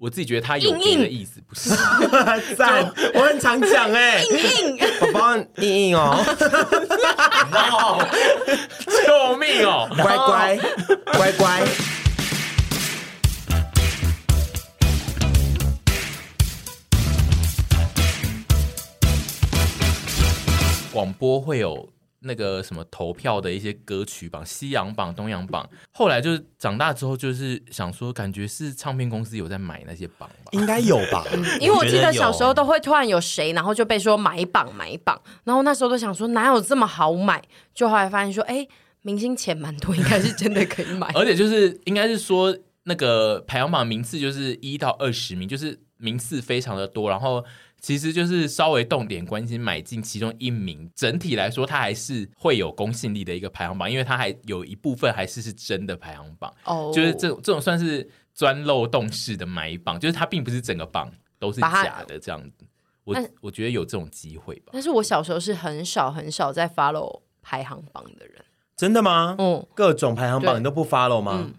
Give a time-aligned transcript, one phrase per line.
[0.00, 1.68] 我自己觉得他有别的意思，不是
[2.56, 6.24] 赞，我很常讲哎， 硬硬，宝宝硬硬 哦，
[8.86, 10.58] 救命哦，乖乖
[11.12, 11.62] 乖乖。
[20.90, 21.86] 广播会有。
[22.22, 31.24] 那个什么投票的一些歌曲榜，西洋榜、东洋榜，后来就是长大之后，就是想说，感觉是唱片公司有在买那些榜吧，应该有吧？
[31.60, 37.42] 因为我记得小时候都会突然有谁，然后就被说买榜买榜，然后那时候都想说哪有这么好买，
[37.74, 38.68] 就后来发现说，哎，
[39.02, 47.44] 明星钱蛮多，应该是真的可以买，而且就是应该是说那个排行榜名次就是一到二十名，就是名次非常的多，然后。
[47.80, 56.52] 其实就是稍微动点关心，买进其中一名，整体来说它还是会有公信力的一个排行榜，因为它还有一部分还是是真的排行榜。
[56.64, 56.94] 哦，oh.
[56.94, 62.66] 就是这种这种算是钻漏洞式的买榜，就是它并不是整个榜都是假的这样子。
[63.04, 64.70] 我我觉得有这种机会吧。
[64.72, 68.44] 但是我小时候是很少很少在 follow 排行榜的人。
[68.76, 69.36] 真的吗？
[69.38, 71.46] 嗯，各种排行榜你都不 follow 吗？
[71.46, 71.54] 嗯，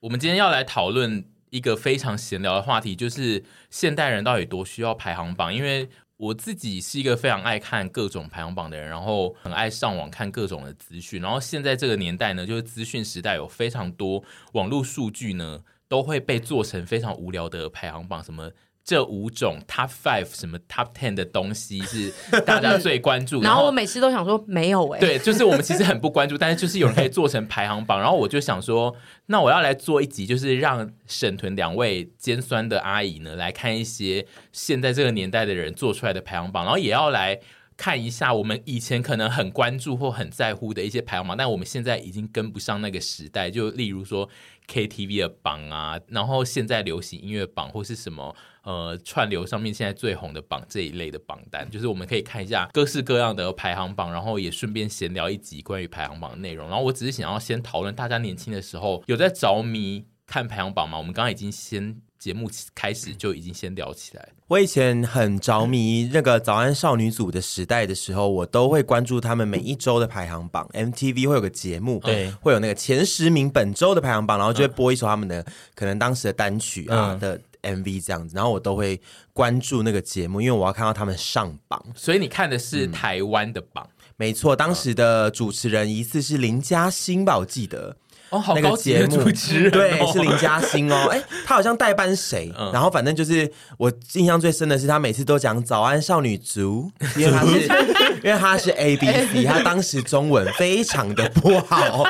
[0.00, 1.24] 我们今天要来讨论。
[1.50, 5.52] 一个非常闲聊的话题，就是现代人到底多需要排行榜？
[5.54, 11.22] 因为我自己是一个非常爱看各种排行榜的人，然后很爱上网看各种的资讯。
[11.22, 18.50] 然后现在这个年代呢，就是资讯时代，有非常多网络数据呢，都会被做成非常无聊的排行榜，什么。
[18.88, 22.10] 这五种 top five 什么 top ten 的东西是
[22.46, 37.38] 大家最关注， 然后我每次都想说没有哎，对，就是我们其实很不关注，但是就是有人可以做成排行榜，然后我就想说，那我要来做一集，就是让沈屯两位尖酸的阿姨呢来看一些现在这个年代的人做出来的排行榜，然后也要来
[37.76, 44.26] 看一下我们以前可能很关注或很在乎的一些排行榜，但我们现在已经跟不上那个时代，就例如说
[44.66, 48.34] KTV 的榜啊，然后现在流行音乐榜或是什么。
[48.68, 56.68] 呃，串流上面现在最红的榜这一类的榜单，就是我们可以看一下各式各样的排行榜，然后也顺便闲聊一集关于排行榜的内容。
[56.68, 60.98] 然后我只是想要先讨论，大家年轻的时候有在着迷看排行榜吗？
[60.98, 64.28] 我们刚刚已经先节目开始就已经先聊起来。
[64.48, 70.68] 我以前很着迷那个早安少女组的时代的时候，我都会关注他们每一周的排行榜。
[70.74, 75.42] MTV 会有个节目，对，会有那个前十名本周的排行榜，然后就会播一首他们的
[75.74, 77.40] 可能当时的单曲啊的。
[77.62, 79.00] 嗯 MV 这样子，然后我都会
[79.32, 81.82] 关注那个节目，因为我要看到他们上榜。
[81.94, 83.86] 所以你看的是台湾的榜？
[83.86, 87.96] 嗯，没错，当时的主持人疑似是林嘉欣吧，我记得。
[88.30, 91.08] 哦，好高级的主持人，对，是林嘉欣哦。
[91.12, 92.52] 哎，他好像代班谁？
[92.58, 97.60] 嗯、然后反正就是我印象最深的是，他每次都讲“早安少女族”，因为他是
[98.22, 102.06] 因为他是 A B C， 他当时中文非常的不好。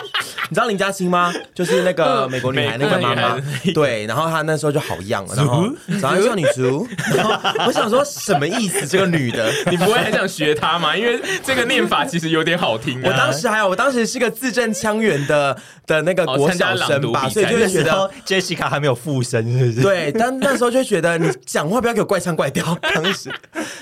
[0.50, 1.32] 你知道林嘉欣吗？
[1.54, 3.40] 就是那个美国女孩那个妈妈。
[3.72, 5.36] 对，然后她那时候就好样了。
[5.36, 5.68] 然后
[6.02, 8.84] “早安少女族”，然后我想说什么意思？
[8.88, 10.96] 这个女的，你不会很想学她吗？
[10.96, 13.02] 因为这个念法其实有点好听、啊。
[13.04, 15.56] 我当时还有，我当时是个字正腔圆的
[15.86, 16.07] 的。
[16.08, 19.82] 那个国小生吧，所以就会觉得 Jessica 还没有附身，是不是？
[19.82, 22.74] 对，但那时候就觉得你讲话不要给我怪腔怪调。
[22.94, 23.30] 当时，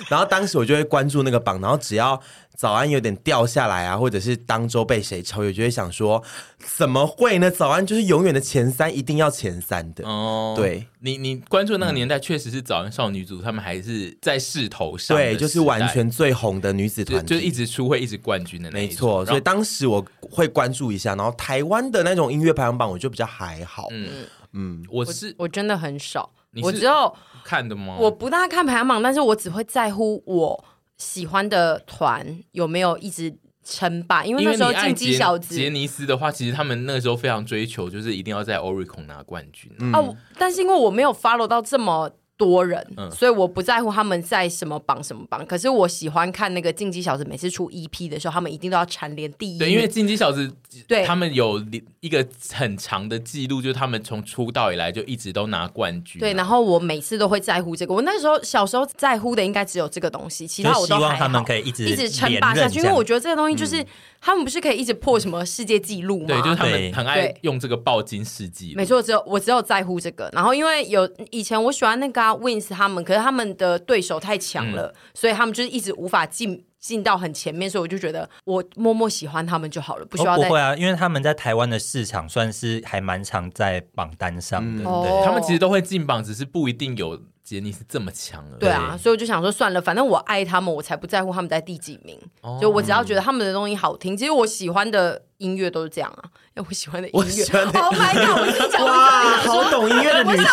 [0.09, 2.21] 然后当时我就会关注那个榜，然后只要
[2.57, 6.23] 早安有点掉下来啊，或者是当周被谁超越，就会想说
[6.59, 7.51] 怎么会呢？
[7.51, 10.55] 早安就是永远的前三，一定要前三的哦。
[10.57, 18.91] 对，你你关注那个年代，确实是早安少女组，他们还是在势头上，对，就是完全最红的女子团体，就一直出会一直冠军的那一种。
[18.91, 23.89] 没错，所以当时我会关注一下，然后台湾的那种音乐排行榜，我就比较还好。
[23.91, 26.31] 嗯嗯，我是我真的很少，
[26.63, 27.97] 我只有看的吗？
[28.01, 30.65] 我不大看排行榜，但是我只会在乎我。
[30.99, 34.25] 喜欢的团有没有一直称霸？
[34.25, 39.71] 因为那时候进击小子杰尼斯的话，其实他们那个时候非常追求，就是一定要在 Oricon 拿冠军。
[39.79, 42.11] 嗯、哦，但是因为我没有 follow 到这么。
[42.37, 45.45] 多人，嗯、所以我不在乎他们在什么榜什么榜。
[45.47, 49.59] 可是我喜欢看那个进击小子，每次出 EP 的时候，他们一定都要蝉联第一。
[49.59, 50.53] 对，因为进击小子，
[50.87, 51.65] 对，他们有
[52.01, 56.21] 一个很长的记录，就是他们从出道以来就一直都拿冠军。
[56.21, 57.95] 对，然后我每次都会在乎这个。
[57.95, 61.07] 我那时候小时候在乎的应该只有这个东西，其他我都还好。
[61.07, 63.81] 希望他们可以一直一直称霸下去，因为我觉得这个东西就是。
[63.83, 63.87] 嗯
[64.27, 66.27] 他们不是可以一直破什么世界纪录吗？
[66.27, 68.75] 对，就是他们很爱用这个爆金世纪。
[68.75, 70.29] 没错，只有我只有在乎这个。
[70.33, 80.43] 然后因为有以前我喜欢那个、啊、Wins 他们，可是他们的对手太强了，嗯、所以他们就是一直无法进进到很前面，所以我就觉得我默默喜欢他们就好了，不需要、哦。
[80.43, 87.17] 不会啊，因为他们在台湾的市场算是还蛮常在榜单上的，嗯、对，哦、他们其实都会进榜，只是不一定有。
[87.47, 92.19] 杰尼是这么强了，对啊，所以我就想说算了，反正我爱他们，我才不在乎他们在第几名。
[92.41, 96.25] 哦、就我只要觉得他们的东西好听，其实我喜欢的音乐都是这样啊。
[96.57, 98.41] 因为我喜欢的音乐，Oh my God！
[98.41, 100.47] 我自己讲，哇，好懂音乐的女生，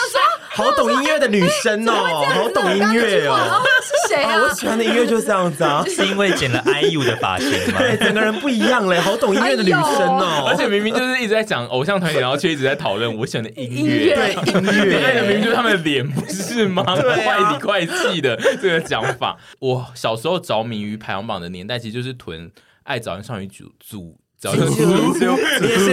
[0.55, 3.63] 好懂音乐的女生哦， 好懂音乐哦。
[3.81, 4.39] 是谁啊？
[4.41, 7.79] 我喜欢的音乐就是这样子啊，是因为剪了 IU 的发型吗？
[7.79, 10.45] 对，整个人不一样嘞，好懂音乐的女生哦。
[10.47, 16.83] 而且明明就是一直在讲偶像团体，然后却一直在讨论我喜欢的音乐，对音乐，明明就是他们的脸，不是吗？
[16.83, 19.37] 怪里怪气的这个讲法。
[19.59, 22.47] 我小时候着迷于排行榜的年代，其实就是囤
[22.83, 24.15] 《爱早安少女组组》。
[24.43, 25.91] 早上也是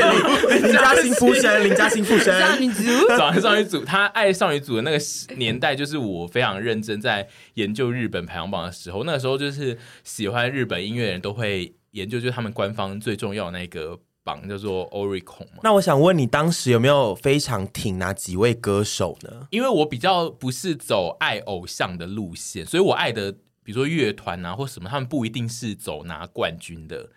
[0.48, 2.36] 林嘉欣附身，林嘉欣附身。
[2.40, 2.82] 少女组，
[3.16, 4.98] 早安少女组，他爱少女组的那个
[5.36, 9.04] 年代，就是我非常认真在研究日本排行榜的时候。
[9.04, 15.60] 那个时候，就是喜欢日本音乐的人都会研究，就是他们官方最重要的那个榜叫做 Oricon 嘛。
[15.62, 19.46] 那我想问你，当时有没有非常挺哪几位歌手呢？
[19.50, 23.30] 因为我比较不是走爱偶像的路线，所以我爱的，
[23.62, 27.10] 比如说乐团啊或什么，他们不一定是走拿冠军的。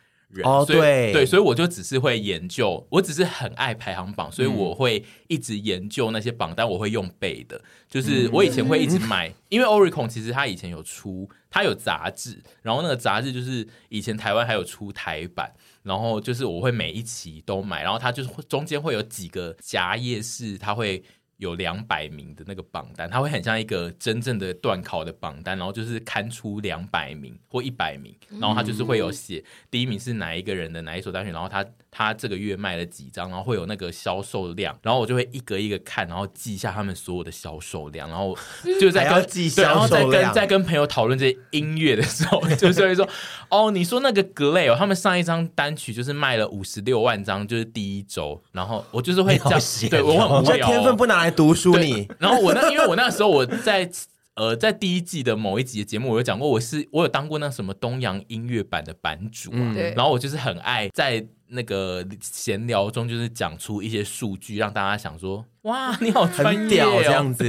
[0.44, 7.62] 哦，对对，所以我就只是会研究，我只是很爱排行榜，所以我会一直研究那些榜单，我会用背的。
[7.88, 15.54] 就是我以前会一直买，嗯、因为 Oricon 其实它以前有出，它有杂志，然后那个杂志就是以前台湾还有出台版，
[15.84, 21.04] 然后就是我会每一期都买，然后它就是中间会有几个夹页是它会。
[21.38, 38.36] 有两百名的那个榜单，它会很像一个真正的段考的榜单，然后就是刊出两百名或一百名，然后它就是会有写第一名是哪一个人的哪一所大学，然后他他这个月卖了几张，然后会有那个销售量，然后我就会一个一个看，然后记下他们所有的销售量，然后
[38.82, 43.08] 就在跟记对，然后再跟再跟朋友讨论这些音乐的时候， 就是会说
[43.50, 53.90] 哦，你说那个格雷哦，他们上一张单曲就是卖了五十六万张，就是第一周，然后我就是会这样，对我很无聊，天分不拿来读书你，然后我那，因为我那时候我在
[54.36, 61.24] 呃在第一季的某一集的节目，我有讲过，我是我有当过那什么东洋音乐版的版主啊，嗯、然后我就是很爱在
[61.54, 67.46] 那个闲聊中，就是讲出一些数据，让大家想说，哇，你好专业、哦、这样子。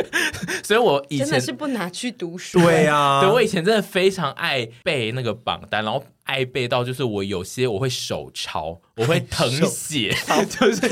[0.62, 6.04] 所以我以前真的是不拿去读书，对啊，对我以前真的非常爱背那个榜单，然后。
[6.28, 10.10] 爱背到就是我有些我会手抄，我会謄写，
[10.50, 10.86] 就是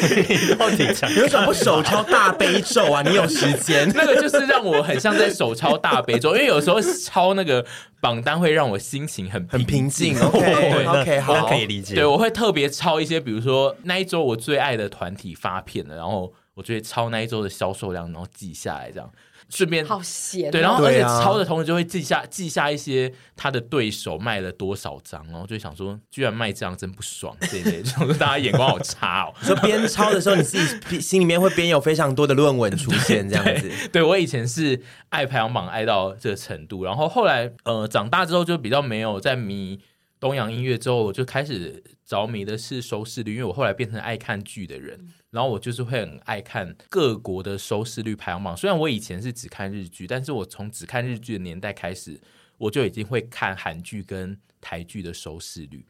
[0.49, 3.03] 你到底讲， 你为什么不手抄大悲咒啊？
[3.07, 3.87] 你有时间？
[3.95, 7.63] 那个就是让我很像在手抄大悲咒，因为有时候抄那个
[8.01, 10.19] 榜单会让我心情很很平静。
[10.19, 11.95] OK OK，好，可以理解。
[11.97, 19.11] 对，我会特别抄一些，比如说那一周我最爱的团体发片了，然后我就会抄那一周的销售量，然后记下来这样。
[19.49, 29.33] 顺便好闲、哦，对，然后而且抄的同时就会记下记下一些他的对手卖了多少张，然后就想说，居然卖这样真不爽，对对， 就说大家眼光好差哦。
[29.41, 30.59] 说边抄的时候，你自
[30.89, 33.69] 己 心里面会边有非常多的论文出现，这样子。
[33.69, 39.79] 对，对我以前是爱排行榜爱到这个程度，然后后来呃长大之后就比较没有在迷
[40.19, 44.99] 东洋音乐，之后我就开始着迷的是收视率，因为我后来变成爱看剧的人。
[45.37, 48.57] 然后我就是会很爱看各国的收视率排行榜。
[48.57, 52.19] 虽然我以前是只看日剧，但是我从只看日剧的年代开始，
[52.57, 55.85] 我就已经会看韩剧跟台剧的收视率。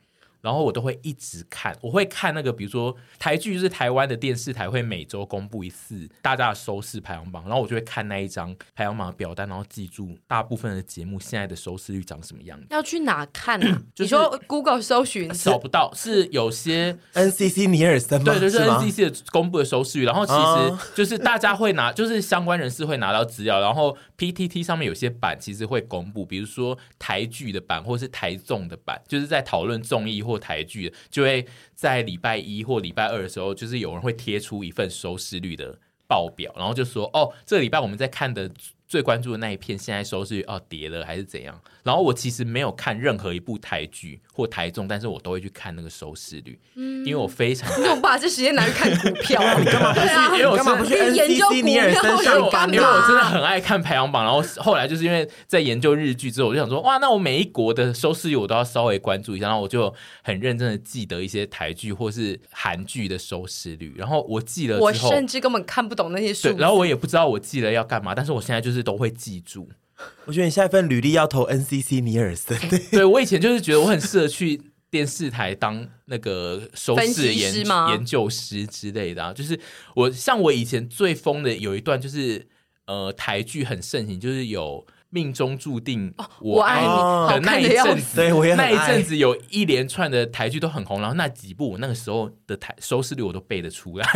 [0.47, 12.67] 然后我都会一直看，我会看那个，比如说台剧，就是台湾的电视台会每周公布一次大家的收视排行榜，然后我就会看那一张排行榜的表单，然后记住大部分的节目现在的收视率长什么样子。
[12.71, 13.83] 要去哪看呢？
[13.93, 18.33] 就是、你说 Google 搜寻找不到，是有些 NCC 尼尔森吗？
[18.33, 20.05] 对，就是 NCC 的公布的收视率。
[20.05, 38.51] 然后其实就是大家会拿，就是相关人士会拿到资料，然后 PTT 上面有些版其实会公布，比如说台剧的版或是台综的版，就是在讨论综艺或台剧就会在礼拜一或礼拜二的时候，就是有人会贴出一份收视率的报表，然后就说：“哦，这个礼拜我们在看的。”
[38.89, 41.61] 最关注的那一片，现在收视率哦跌了还是怎样？
[41.83, 47.67] 然后我其实没有看任何一部台剧或台中，但是我都会去看那个收视率，嗯，因为我非常。
[47.81, 49.41] 你把这时间拿去看股票？
[49.59, 50.07] 你干嘛不去？
[50.37, 52.69] 因为我干嘛不去 NCC 尼尔森上班？
[52.71, 54.23] 因为我真的很爱看排行榜。
[54.23, 59.47] 然后后来就是因为在研究日剧之后，我就想说，哇，那我每一国的收视率我都要稍微关注一下。
[59.47, 63.95] 然后我就很认真的记得一些台剧或是韩剧的收视率。
[63.97, 66.55] 然后我记了之后，我甚至根本看不懂那些数。
[66.59, 68.15] 然后我也不知道我记了要干嘛。
[68.15, 69.69] 但是我现在就是都会记住。
[70.27, 72.59] 我觉得你下一份履历要投 NCC 尼尔森。
[72.91, 74.61] 对，我以前就是觉得我很适合去
[74.91, 79.33] 电视台当那个收视研研究师之类的啊。
[79.33, 79.59] 就是
[79.95, 82.47] 我像我以前最疯的有一段，就是
[82.87, 94.07] 呃台剧很盛行，就是有命中注定我爱你的那一阵子，对，我也那一阵子有一连串的台剧都很红，然后那几部我那个时候的台收视率我都背得出来。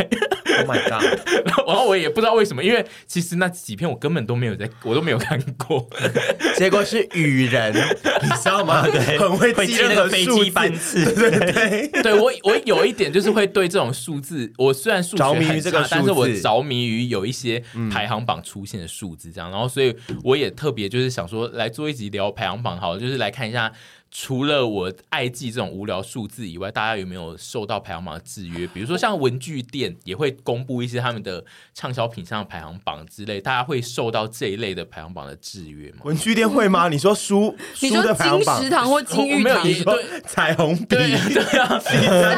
[0.59, 1.03] Oh my god！
[1.65, 5.87] 然后我也不知道为什么，因为其实那几篇我根本都没有在，我都没有看过。
[6.57, 8.83] 结果是雨人，你知道吗？
[8.91, 11.05] 对，很会记那个飞机班次。
[11.15, 23.71] 对对对，对我我有一点就是会对这种数字，我虽然数学很差，着迷于这个，但是我着迷于有一些排行榜出现的数字，这样，然后所以我也特别也就是想说来做一集聊排行榜，好了，就是来看一下。
[24.13, 28.67] 除了我爱记这种无聊数字以外，大家有没有受到排行榜的制约？
[28.67, 31.41] 比如说像文具店也会公布一些他们的
[31.73, 35.99] 畅销品项排行榜之类，大家会受到这一类的排行榜的制约吗？
[36.03, 36.89] 文具店会吗？
[36.89, 41.81] 你说书，你说金石堂或金玉堂，你说彩虹笔，对啊，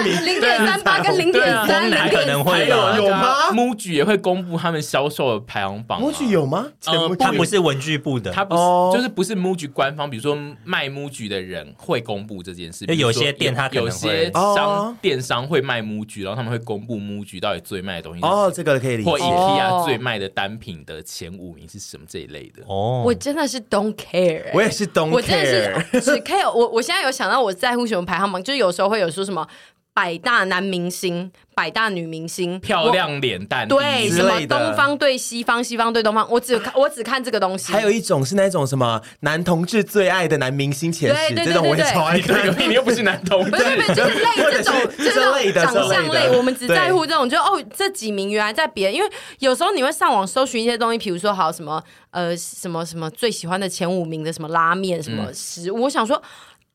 [0.03, 6.00] 零点三八跟零点三零可能会有有吗？MUJI 也会公布他们销售的排行榜。
[6.00, 6.68] MUJI 有吗？
[6.86, 11.62] 呃，它不是文具部的，它不是，就是不是 MUJI 官方，比如说卖 MUJI 的人。
[11.77, 19.10] 会公布这件事，有些店他有些商电商会卖 MUJI，然后他们会公布 MUJI 到底最卖的东西哦，这个可以理解。
[19.10, 26.51] 或 IKEA 最卖的单品的前五名是什么这一类的哦，我真的是 don't care，我也是 don't care，我真的是只 care。
[26.51, 29.48] 我我现在有想到我在乎什么排行榜，就是有时候会有说什么。
[29.93, 37.71] 百大男明星、百大女明星，漂亮脸蛋，对什么东方对西方，西方对东方，我只看 我只看这个东西。
[37.71, 42.67] 还有一种是那种什么男同志最爱的男明星前十，这种我也超爱看。
[42.67, 49.07] 你 又不是男同志，不是不是，就是类这种这种长相类，我们只在乎这种，就哦这几名原来在别人，因为
[49.38, 56.19] 有时候你会上网搜寻一些东西，比如说好什么呃什么什么最喜欢的前五名的什么拉面什么食物，我想说。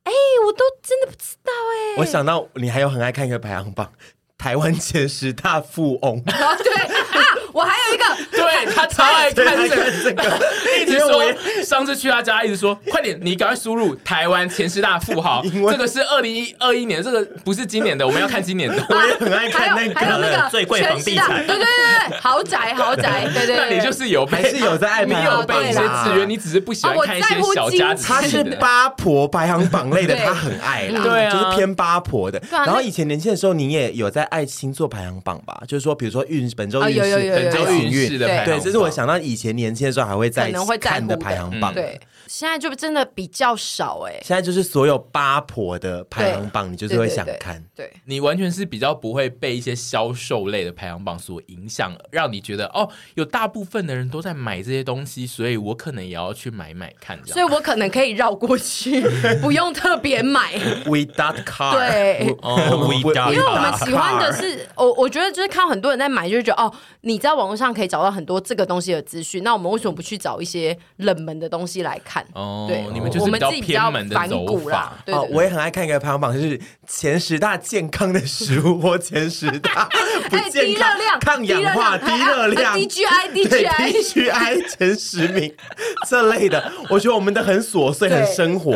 [0.09, 1.97] 哎，我都真的不知道哎。
[1.99, 3.93] 我想到你还有很爱看一个排行榜，
[4.39, 6.19] 台湾前十大富翁。
[6.19, 6.23] 哦，
[6.65, 7.28] 对啊，
[7.59, 10.39] 我还有一个，对他超爱看这个，
[10.81, 11.25] 一直说
[11.65, 15.43] 上次去他家，一直说快点，你赶快输入台湾前十大富豪。
[15.69, 18.77] 这个是二零一二一年，这个不是今年的，我们要看今年的。
[18.89, 23.57] 我也很爱看那个，还有那个最贵房地产，对对对对，豪宅豪宅，对对。
[23.59, 28.07] 那你就是有还是有在爱，你有被一些制约，你只是不喜欢看一些小家子。
[28.07, 32.41] 他是八婆排行榜类的，他很爱啦，对啊，就是偏八婆的。
[32.53, 35.61] 然后以前年轻的时候，你也有在爱星座排行榜吧？
[35.67, 41.73] 就是说，比如说运本周运势、本周运运的，对，这是我想到以前年轻的时候还会在看的排行榜。
[41.75, 44.13] 对，现在就真的比较少哎。
[44.23, 47.65] 现在就是所有八婆的排行榜，你就是会想看。
[47.75, 57.19] 对，你完全是比较不会被一些销售类的排行榜所影响，让你觉得哦，有大部分的人都在买这些东西，所以我可能也要去买买看。
[57.27, 59.01] 所以我可能可以绕过去，
[59.41, 60.53] 不用特别买。
[60.85, 62.27] Without car，对，
[63.33, 66.71] 因为我们喜欢的是，我我觉得就是看很多人在买，就是觉得哦，
[67.01, 72.18] 你在网络上可以找到很多这个东西的资讯，那我们为什么不去找一些冷门的东西来看？
[72.33, 74.93] 哦，对，你们就是比较偏门的反骨啦。
[75.05, 79.89] 对，我也很爱看一个排行榜，就是前十大健康的食物或前十大
[80.31, 80.89] 不健康、
[81.21, 85.53] 抗氧化、低热量、低 GI、低 GI、低 GI 前十名
[86.09, 86.73] 这类的。
[86.91, 88.75] 我觉得我们的很琐碎、很生活，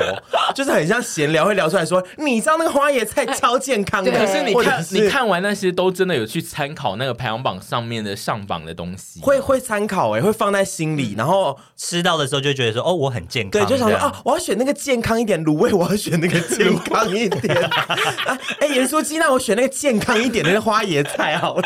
[0.55, 17.57] 就是很像闲聊会聊出来说，你知道那个花椰菜超健康的，可是你看你看完那些都真的有去参考那个排行榜上面的上榜的东西，会会参考哎，会放在心里，然后吃到的时候就觉得说哦，我很健康，对，就想说啊，我要选那个健康一点卤味，我要选那个健康一点。
[18.29, 21.63] 啊，哎，盐酥鸡，那我选那个健康一点的那个花椰菜好了。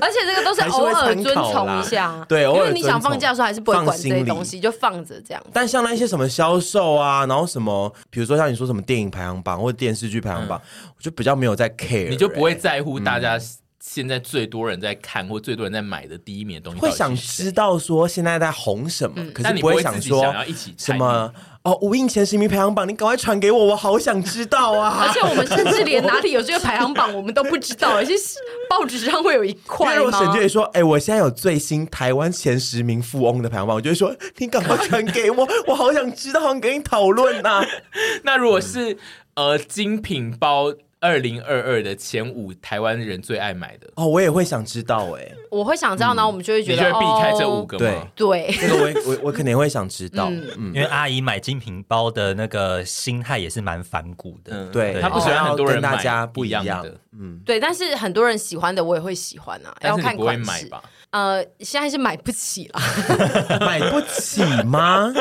[0.00, 5.42] 而且这个都是偶尔遵从一下，对，因为你想放假的时候还是不会管这些东西，就放着这样。
[5.52, 10.62] 但像那些什么销售啊，然后什么，比如说像你说什么电影排行榜或者电视剧排行榜，
[10.96, 13.36] 我就比较没有在 care，你就不会在乎大家。
[13.82, 20.22] 现在最多人在看或最多人在买的第一名的东西，会想知道说现在在红什么，嗯、可是不会想说
[20.76, 21.32] 什么
[21.62, 25.04] 哦，无印前十名排行榜，你赶快传给我，我好想知道啊！
[25.08, 28.14] 而且我们甚至连哪里有这个排行榜，我们都不知道，而且
[28.68, 29.96] 报纸上会有一块。
[29.96, 37.62] 如果沈就会说，哎、欸，我现在有最新台湾前十名富翁的排行榜，我就会说，你赶快传给我， 我好想知道，好想跟你讨论呐。
[38.24, 38.98] 那如果是
[39.34, 40.74] 呃精品包。
[41.00, 43.88] 二零二二的前五台湾人最爱买的。
[43.94, 48.06] 哦，我也会想知道哎，我会想知道，然后我们就会觉得，你就会避开这五个吗？
[48.14, 50.72] 对，这个我 我我肯定会想知道，嗯。
[50.74, 60.66] 因为阿姨买精品包的那个心态也是蛮反骨的，对，她不喜欢很多人大家不一样的，嗯，对，但是很多人喜欢的我也会喜欢啊，要看款式。
[60.66, 60.82] 吧？
[61.10, 62.80] 呃，现在是买不起了，
[63.66, 65.12] 买不起吗？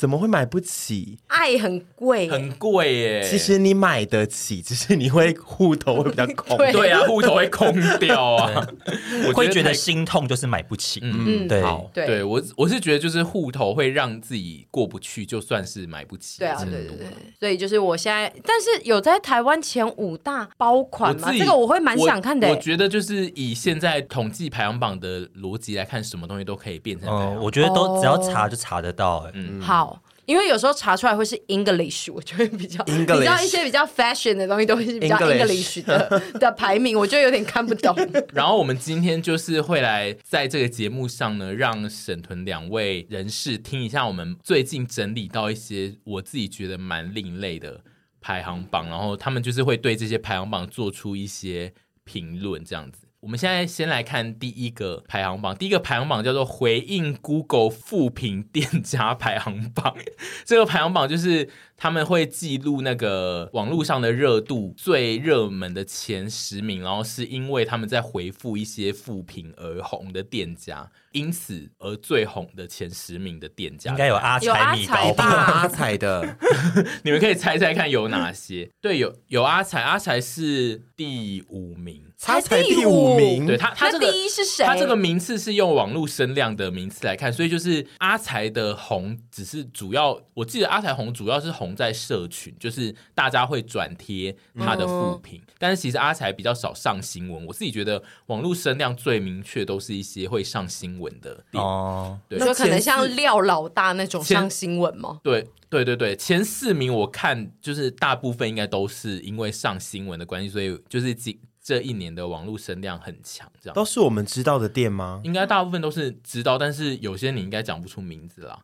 [0.00, 1.18] 怎么会买不起？
[1.26, 3.22] 爱很贵，很贵耶。
[3.22, 6.56] 其实你买得起，只是你会户头会比较空。
[6.72, 8.66] 对啊，户头会空掉啊，
[9.28, 11.00] 我会觉得心痛，就是买不起。
[11.02, 16.38] 嗯，对，对我我是觉得就是户头会让自己过不去，就算是买不起。
[16.38, 17.06] 对啊，对对对。
[17.38, 21.30] 所以就是我现在，但是有在台湾前五大包款吗？
[21.38, 22.48] 这个我会蛮想看的。
[22.48, 27.06] 我觉得就是以现在统计排行榜的逻辑来看，什么东西都可以变成。
[27.10, 29.28] 嗯，我觉得都只要查就查得到。
[29.34, 29.89] 嗯，好。
[30.30, 37.96] 因为有时候查出来会是 English，我就会比较，你知道一些比较 fashion 的东西都会是比较 English 的的排名，我就有点看不懂。
[38.32, 47.82] 然后我们今天就是会来在这个节目上呢，让沈屯两位人士听一下我们最近整理到一些我自己觉得蛮另类的
[48.20, 51.72] 排行榜，然后他们就是会对这些排行榜做出一些
[52.04, 53.08] 评论，这样子。
[53.20, 59.94] 我们现在先来看第一个排行榜，第一个排行榜叫做“回应 Google 复评店家排行榜”。
[60.46, 61.50] 这个排行榜就是
[61.82, 75.24] 他们会记录那个网络上的热度最热门的前十名，然后是因为他们在回复一些负评而红的店家，因此而最红的前十名的店家，应该有阿财米糕吧？
[75.24, 76.36] 阿财的，
[77.02, 78.68] 你们可以猜猜看有哪些？
[78.82, 82.04] 对，有有阿财，阿财是第五名。
[82.22, 84.62] 他才第五名，对他，他这个第一是谁？
[84.62, 97.46] 他这个名次是用网络声量的名次来看，所以就是阿才的红只是主要，我记得阿才红主要是红在社群，就是大家会转贴他的负评，嗯、但是其实阿才比较少上新闻。
[97.46, 105.20] 我自己觉得网络声量最明确都是一些会上新闻的哦，对，就可能像廖老大那种上新闻吗？
[105.22, 111.38] 对对对对，前四名我看就是大部分应该都是因为上新闻的关系，所以就是今。
[111.62, 115.20] 这一年的网络声量很强，这样都是我们知道的店吗？
[115.22, 118.58] 应该大部分都是知道，但是有些你应该讲不出名字啦。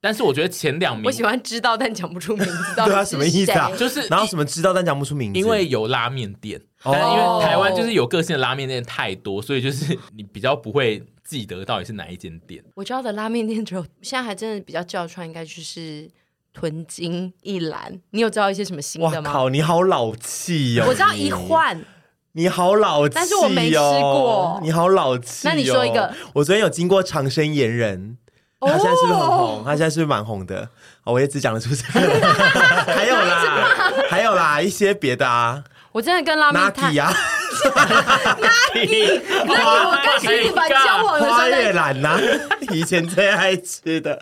[0.00, 2.74] 但是我觉得前两名，我喜欢知道但讲不出名字。
[2.74, 3.70] 对啊，什么意思啊？
[3.76, 5.38] 就是然后什么知道但讲不出名字？
[5.38, 12.64] 因为有拉面店，但因为台湾就是有个性的拉面店太多，所以就是你比较不会记得到底是哪一间店。
[12.74, 16.10] 我知道的拉面店只有现在还真的比较叫出来，应该就是
[16.54, 18.00] 屯金一兰。
[18.10, 19.30] 你有知道一些什么新的吗？
[19.30, 20.86] 哇靠，你好老气哦！
[20.88, 21.84] 我知道一换。
[22.32, 23.16] 你好老气哦！
[23.16, 24.60] 但是我没吃过。
[24.62, 25.50] 你好老气哦！
[25.50, 28.16] 那你说一个，我昨天有经过长生盐人，
[28.68, 29.62] 他现在是不是很红？
[29.64, 30.68] 他现在是不是蛮红的？
[31.04, 31.90] 哦，我也只讲得出这个。
[32.94, 35.64] 还有啦，还有啦，一些别的啊。
[35.92, 37.12] 我真的跟拉面摊啊
[38.40, 42.16] ，Naki， 那我跟徐一凡交往的时候，花月兰呐，
[42.72, 44.16] 以前最爱吃的，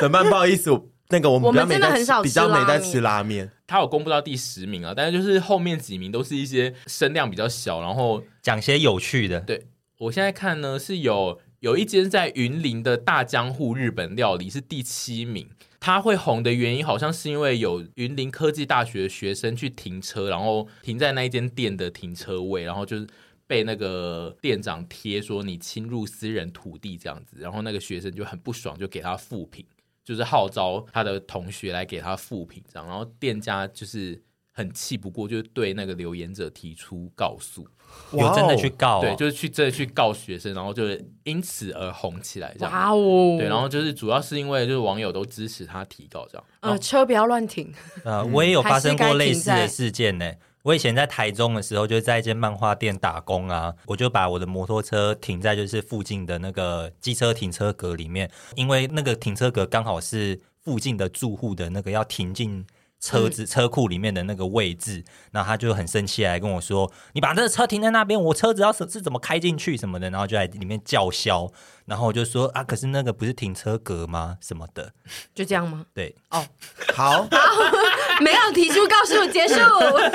[0.00, 0.24] 怎么办？
[0.30, 0.70] 不好意思，
[1.10, 3.50] 那个我们比较没在比较没在吃拉面。
[3.66, 9.40] 他有公布到第十名啊，但是就是后面几名都是一些声量比较小，然后讲些有趣的。
[9.40, 9.66] 对，
[9.98, 15.46] 我现在看呢，是有有一间在云林的大江户日本料理是第七名，
[15.78, 23.06] 他会红的原因好像是因为有云林科技大学的学生去停车，然后停在那一间店的停车位，然后就是
[23.46, 29.64] 被那个店长贴说你侵入私人土地这样子，然后那个学生就很不爽，就给他负评。
[30.02, 34.20] 就是号召他的同学来给他负评，这样，然后店家就是
[34.50, 37.68] 很气不过，就对那个留言者提出告诉，
[38.12, 47.72] 有真的去告、哦，对，就是去真的去告学生，然后就是因此而红起来，这样，哇哦，对，然后就是主要是因为就是网友都支持他提告，这样，呃，车不要乱停，
[48.04, 50.32] 呃，我也有发生过类似的事件呢。
[50.62, 62.62] 我以前在台中的时候，就在一间漫画店打工啊，我就把我的摩托车停在就是附近的那个机车停车格里面，因为那个停车格刚好是附近的住户的那个要停进
[63.00, 71.50] 车子车库里面的那个位置，然后他就很生气来跟我说：“你把这个车停在那边，我车子要是是怎么开进去什么的？”然后就在里面叫嚣。
[71.86, 74.36] 然后我就说啊，可是那个不是停车格吗？
[74.40, 74.92] 什么的，
[75.34, 75.86] 就这样吗？
[75.94, 76.46] 对，哦，
[76.94, 77.26] 好，
[78.20, 79.56] 没有提出告诉，结束，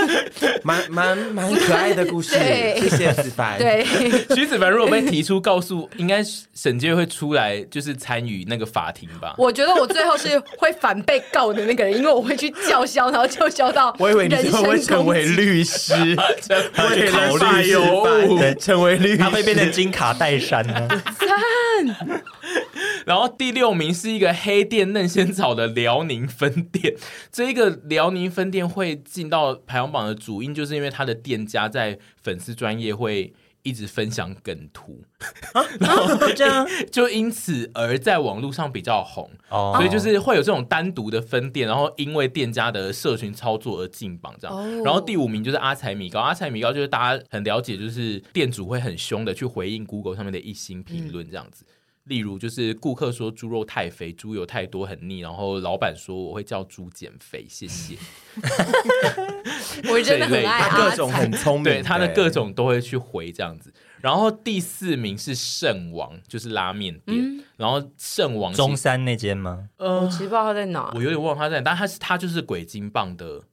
[0.64, 2.30] 蛮蛮蛮可爱的故事，
[2.80, 3.58] 谢谢子凡。
[3.58, 3.84] 对，
[4.36, 9.34] 徐子凡如果被提出告诉，应该审计会出来就是参与那个法庭吧？
[9.38, 20.88] 我觉得我最后是会反被告的那个人，因为我会去叫嚣，然后叫嚣到我以为你会成为律师，为考律师，成为律师，他会变成金卡戴珊呢。
[23.06, 26.96] 然后第六名是一个黑店嫩仙草的辽宁分店，
[27.32, 35.04] 这一个辽宁分店会进到排行榜的主因，就是因为他的店家在粉丝专业会一直分享梗图，
[35.54, 44.56] 啊、 然后这样 就因此而在网络上比较红，哦、所以就是会有这种单独的分店，然后因为店家的社群操作而进榜这样。
[44.56, 51.66] 哦、然后第五名就是阿财米糕，阿财米糕就是大家很了解，就是店主会很凶的去回应 Google 上面的一星评论这样子。
[51.68, 51.74] 嗯
[52.06, 57.96] 例如就是顾客说猪肉太肥，猪油太多很腻，然后老板说我会叫猪减肥，谢谢。
[59.90, 63.74] 我真的很爱他各种很聪明，对他的各种都会去回这样子。
[64.02, 67.18] 然后第四名是圣王，就是拉面店。
[67.20, 69.70] 嗯、然后圣王中山那间吗？
[69.78, 73.44] 呃，我其实不知道他在哪，我有点忘了他在哪，但他是他就是鬼金棒的哦，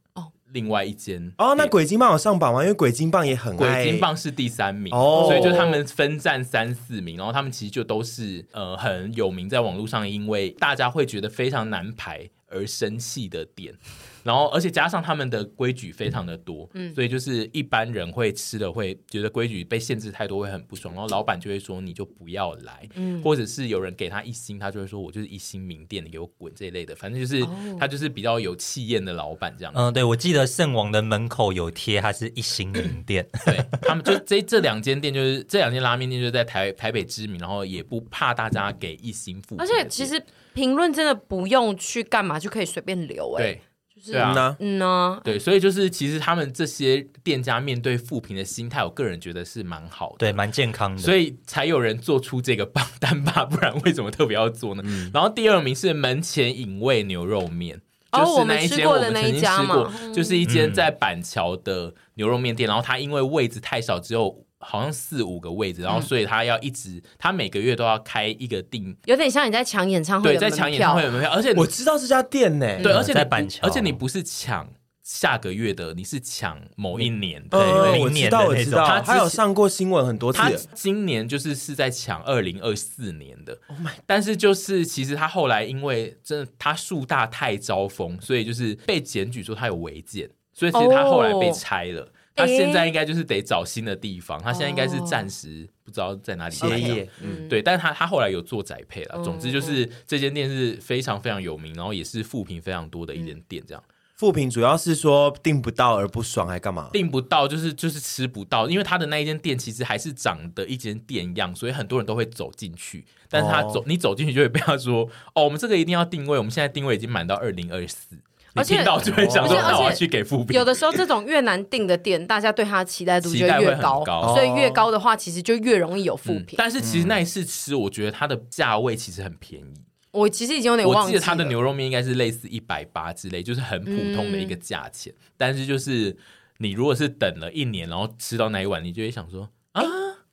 [0.53, 1.55] 另外一间哦。
[1.55, 2.63] 那鬼金棒有上榜吗？
[2.63, 7.17] 因为鬼金棒也很鬼金棒是第三名哦，所以就他们分占三四名。
[7.17, 13.75] 然后他们其实就都是呃很有名，在网络上，因为大家会觉得非常难排而生气的店。
[14.23, 20.95] 然后，而且加上他们的规矩非常的多，嗯，所以就是一般人会吃的会觉得规矩被限制太多，会很不爽。
[20.95, 26.95] 然后老板就会说你就不要来，嗯，或者是有人给他一星，他就会说我就是一星名店，你给我滚这一类的。
[26.95, 29.73] 反正就是、哦、他就是比较有气焰的老板这样。
[29.75, 33.27] 嗯，对，我记得圣王的门口有贴，他是一星名店。
[33.45, 39.59] 对，他们就这这两间店就是这两间拉面店就是在台台北知名，然后也不怕大家给一星负评。
[39.59, 40.23] 而且其实
[40.55, 43.59] 评论真的不用去干嘛就可以随便留哎、
[44.05, 44.13] 欸。
[44.13, 44.13] 对。
[44.13, 54.83] 对啊，嗯呢，对，所以就是其实他们这些店家面对负评的心态，我个人觉得是蛮好的，对，蛮健康的，所以才有人做出这个榜单吧，不然为什么特别要做呢？
[54.85, 57.81] 嗯、然后第二名是门前隐味牛肉面，
[58.13, 64.45] 哦、就是那一间我们曾经吃过，就是一间在板桥的牛肉面店，嗯、然后它因为位置太少，只有。
[64.65, 74.69] 好像四五个位置，然后所以他要一直，嗯、他每个月都要开一个定，有点像你在抢演唱会，对，在抢演唱会有门票，而且我知道这家店呢，对，而且在板桥，而且你不是抢
[75.03, 92.03] 下个月的，你是抢某一年，对，呃、明年的那种，我知道，我知道，他他有上过新闻很多次，他今年就是是在抢二零二四年的，Oh my，但是就是其实他后来因为真的他树大太招风，所以就是被检举说他有违建，所以其实他后来被拆了。
[92.03, 92.09] Oh.
[92.35, 99.17] 他现在应该就是得找新的地方，欸、他现在应该是暂时不知道在哪里开业，嗯，对，但是他他后来有做宅配了。
[99.17, 103.83] 嗯、总之就是这间店是非常非常有名，然后也是负评非常多的一间店，这样。
[104.15, 106.89] 负评主要是说订不到而不爽，还干嘛？
[106.93, 118.17] 订不到就是就是吃不到，因为他的那一间店其实还是长的一间店样，所以很多人都会走进去，但是他走、哦、你走进去就会被他说，哦，我们这个一定要定位，我们现在定位已经满到二零二四。
[118.55, 120.59] 而且到就会想说，那我要去给负评。
[120.59, 126.59] 有的时候，这种越难定的店，大家对它的期待度就越高，高所以越高的话，其实就越容易有负评、嗯。
[126.59, 129.75] 但是其实那一次吃，我觉得它的价位其实很便宜。
[130.11, 135.11] 我其实已经有点忘记了，我记得它的牛肉面应该是类似一百八之类，就是很普通的一个价钱。
[135.17, 136.15] 嗯、但是就是
[136.59, 139.83] 你如果是等了一年，然后吃到那一碗，你就会想说啊，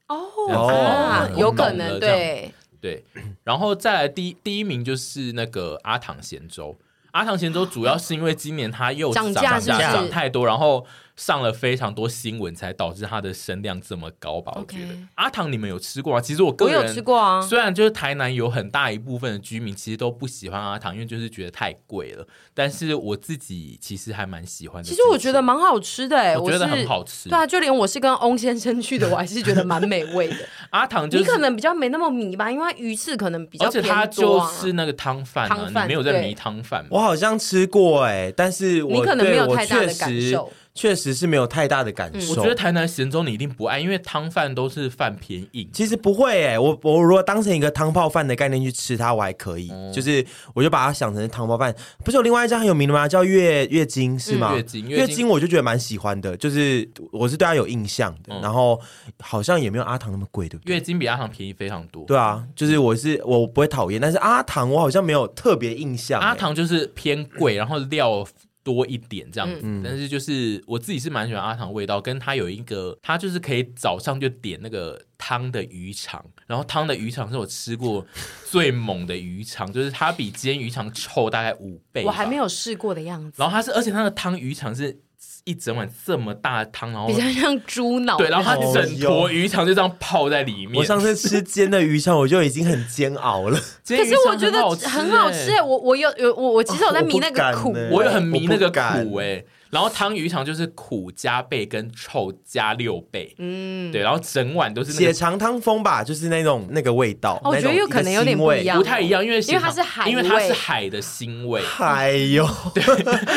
[0.07, 0.17] 哦，
[0.49, 2.51] 哦，有可能对
[2.81, 3.05] 对。
[3.45, 6.77] 然后再来第一第一名就是那个阿唐咸粥。
[7.11, 10.85] 阿唐咸粥主要是因为今年它又涨价涨太多，然后。
[11.19, 14.53] 上了非常多新闻，才导致它的声量这么高吧？
[14.55, 16.21] 我觉得.阿唐你们有吃过吗？
[16.21, 17.41] 其实我个人我有吃过啊。
[17.41, 22.25] 虽然就是台南有很大一部分的居民其实都不喜欢阿唐，因为就是觉得太贵了。
[22.53, 24.87] 但是我自己其实还蛮喜欢的。
[24.87, 27.27] 其实我觉得蛮好吃的哎，我觉得很好吃。
[27.27, 30.37] 对啊，就连我是跟翁先生去的，我还是觉得蛮美味的。
[30.69, 33.65] 阿唐就是，你可能比较没那么迷吧，因为鱼翅可能比较。
[33.65, 36.85] 而且它就是那个汤饭，啊，汤饭你没有在迷汤饭。
[36.89, 40.49] 我好像吃过哎，但是我你可能没有太大的感受。
[40.79, 42.33] 确实是没有太大的感受。
[42.33, 45.69] 嗯、我觉得台南咸粥你一定不爱，因为汤饭都是饭偏硬。
[45.73, 49.69] 其实不会诶、欸，我我如果当成一个汤泡饭的概念去吃它，我还可以。
[49.73, 51.75] 嗯、就是我就把它想成汤泡饭。
[52.05, 53.05] 不是有另外一家很有名的吗？
[53.09, 54.55] 叫月月经是吗？
[54.55, 56.37] 月金、嗯、月金，我就觉得蛮喜欢的。
[56.37, 58.33] 就是我是对它有印象的。
[58.33, 58.79] 嗯、然后
[59.19, 60.75] 好像也没有阿唐那么贵，对不对？
[60.75, 62.05] 月经比阿唐便宜非常多。
[62.05, 66.25] 对啊，就是我是我不会讨厌，但是阿唐我好像没有特别印象、欸。
[66.27, 68.25] 阿唐就是偏贵，然后料。
[68.63, 78.05] 多一点这样子，嗯、但是就是我自己是蛮喜欢阿唐味道，跟它有一个，它就是可以早上就点那个汤的鱼肠，然后汤的鱼肠是我吃过
[78.49, 83.41] 最猛的鱼肠，就是它比煎鱼肠臭大概五倍，我还没有试过的样子。
[83.41, 84.99] 然后它是，而且它的汤鱼肠是。
[85.45, 90.75] 一整碗这么大的汤，然后比较像猪脑，对，然后它整坨鱼肠就这样泡在里面。
[90.75, 93.59] 我上次吃煎的鱼肠，我就已经很煎熬了。
[93.87, 99.43] 可是我觉得很好吃，我我有有我我其实我在迷那个苦，我有很迷那个苦哎。
[99.69, 107.39] 然后汤鱼肠就是苦加倍跟臭加六倍，嗯，对，然后整碗都是血肠汤风吧，就是那种那个味道。
[107.43, 111.61] 我觉得有可能有点不一样，不太一样，因为因为它是海，因为它是海的腥味。
[111.61, 112.83] 海哟， 对，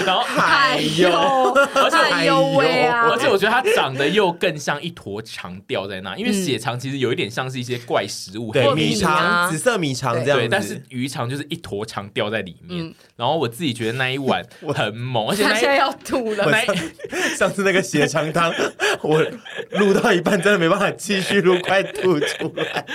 [0.07, 12.95] 然后海哟，而且海哟味啊，而且我觉得它长得又更像一坨肠掉在那，因为血肠其实有一点像是一些怪食物，对，米肠、紫色米肠这样，对，但是鱼肠就是一坨肠掉在里面。
[13.17, 14.43] 然后我自己觉得那一碗
[14.75, 16.22] 很猛，而且现在要吐。
[16.23, 16.45] 吐了。
[17.37, 18.53] 上次那个血肠汤，
[19.03, 19.23] 我
[19.71, 22.87] 录到一半真的没办法继续录，快吐出来，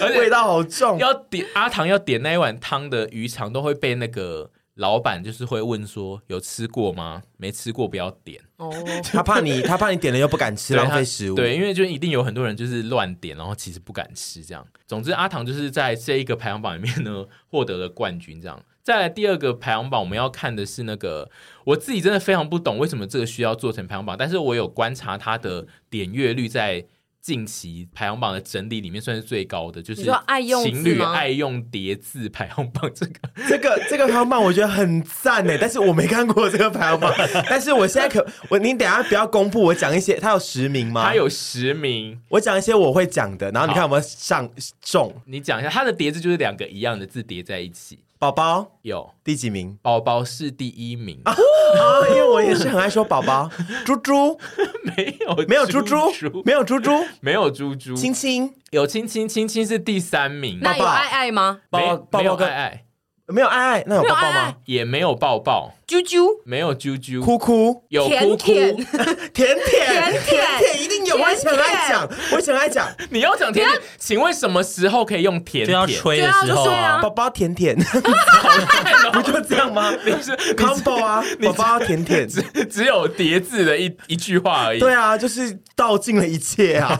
[0.00, 0.98] 而且味道好重。
[0.98, 4.50] 要点阿唐要点那一碗汤的鱼肠都会被那个。
[4.76, 7.22] 老板就是会问说，有吃过吗？
[7.36, 8.74] 没吃过不要点哦。
[9.12, 11.36] 他怕你，他怕你点了又不敢吃，浪费食物。
[11.36, 14.66] 对，因为就一定有很多人就是乱点，然后其实不敢吃这样。
[14.88, 18.60] 总之，阿唐就是在这一个排行榜里面呢获得了冠军这样。
[18.84, 21.30] 再来第二个排行榜，我们要看的是那个，
[21.64, 26.84] 我自己真的非常不懂为什么这个需要做成排行榜，但是我有观察它的点阅率在。
[27.24, 30.02] 近期排行榜的整理里面算是最高的，就是
[30.62, 32.90] 情侣爱用叠字排行榜。
[32.94, 33.12] 这个
[33.48, 37.10] 这个这个排行榜我觉得很赞诶，但是我没看过这个排行榜。
[37.48, 41.02] 但是我现在可我，你等下不要公布，我讲一些，它有实名吗？
[41.02, 44.46] 它有实名，我讲一些我会讲的，然后你看有没有上
[44.82, 45.10] 中？
[45.24, 48.00] 你讲一下，它的叠字就是两个一样的字叠在一起。
[48.24, 49.76] 宝宝有第几名？
[49.82, 51.36] 宝宝是第一名啊，
[52.08, 53.50] 因为我也是很爱说宝宝。
[53.84, 54.40] 猪猪
[54.96, 55.94] 没有，没有猪猪，
[56.42, 57.94] 没有猪猪，没有猪猪。
[57.94, 60.58] 亲亲有亲亲，亲亲是第三名。
[60.62, 61.60] 那有爱爱吗？
[61.68, 62.80] 宝宝没有爱爱。
[63.26, 64.54] 没有爱爱，那有抱抱吗？
[64.64, 65.72] 也没有抱抱。
[65.86, 67.20] 啾啾，没有啾啾。
[67.20, 68.36] 哭哭，有哭哭。
[68.36, 68.84] 甜甜，
[69.34, 69.58] 甜
[70.24, 70.73] 甜，一
[71.12, 72.88] 我想爱讲，我想爱讲。
[73.10, 75.74] 你要讲甜甜，请问什么时候可以用甜甜？
[75.78, 76.98] 要吹的时候啊。
[77.02, 77.76] 宝宝甜甜，
[79.12, 79.92] 不就这样吗？
[80.04, 84.78] 你是 combo 啊，宝宝甜甜， 只只有叠字的一一句话而已。
[84.78, 86.98] 对啊，就是道尽了一切啊。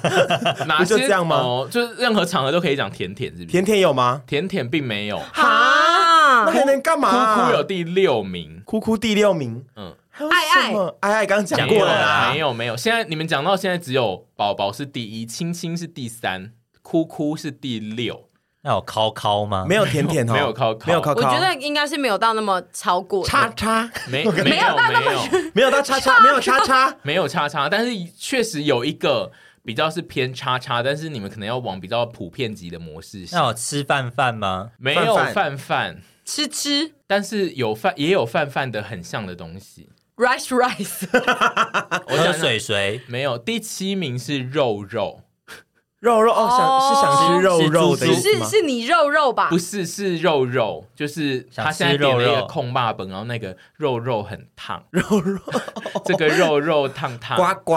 [0.78, 1.66] 不就这样吗？
[1.70, 3.46] 就是任何场合都可以讲甜甜，是不是？
[3.46, 4.22] 甜甜有吗？
[4.26, 5.18] 甜甜并没有。
[5.32, 6.44] 哈。
[6.46, 7.36] 那还能干嘛？
[7.36, 9.64] 哭哭有第六名，哭哭第六名。
[9.76, 12.76] 嗯，爱爱爱爱刚讲过了啦，没有没有。
[12.76, 18.28] 现在你们讲到现在，只有宝宝是第一，亲亲是第三，哭哭是第六。
[18.62, 19.66] 那有考考吗？
[19.68, 21.20] 没有甜甜哦，没有考考，没有考考。
[21.20, 25.10] 我觉得应该是没有到那么超过叉叉，没没有到那么
[25.52, 27.68] 没有 到叉叉，没有叉叉，没有叉叉。
[27.68, 29.32] 但是确实有一个。
[29.66, 33.26] 比较是偏叉叉，但是你们可能要往比较普遍级的模式。
[33.32, 34.72] 那有吃饭饭吗？
[34.76, 39.88] 没有饭饭，吃吃，但是有饭也有饭饭的很像的东西。
[40.16, 41.06] Rice rice，
[42.06, 43.36] 我想水水没有。
[43.36, 45.20] 第七名是肉肉。
[45.98, 48.46] 肉肉哦，想是想吃肉肉的意思吗？
[48.46, 49.48] 是是你肉肉吧？
[49.48, 55.40] 不是，是肉肉，就是他现在点了一个控霸本，然后那个肉肉很烫，肉肉，
[56.04, 57.74] 这个肉肉烫烫，呱呱，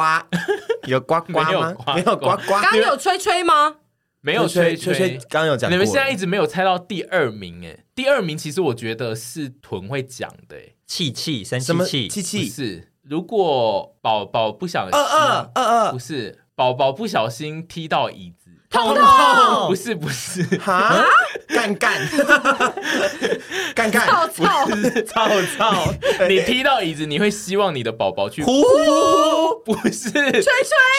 [0.88, 1.74] 有呱呱吗？
[1.96, 2.62] 没有呱呱。
[2.62, 3.78] 刚有吹吹吗？
[4.20, 5.72] 没有吹吹吹，刚有讲。
[5.72, 16.46] 你们现在一直没有猜到第二名哎，第二名其实我觉得是屯会讲的，气气生气气气气是，如果宝宝不小心，二二二二，不是。
[16.56, 18.47] 宝宝不小心踢到椅子，
[18.78, 21.04] 痛痛，不是不是，哈，
[21.48, 21.94] 干干，
[23.74, 24.68] 干干，操操，
[25.06, 25.94] 操操，
[26.28, 30.44] 你踢到椅子，你会希望你的宝宝去呼呼，不是，吹吹，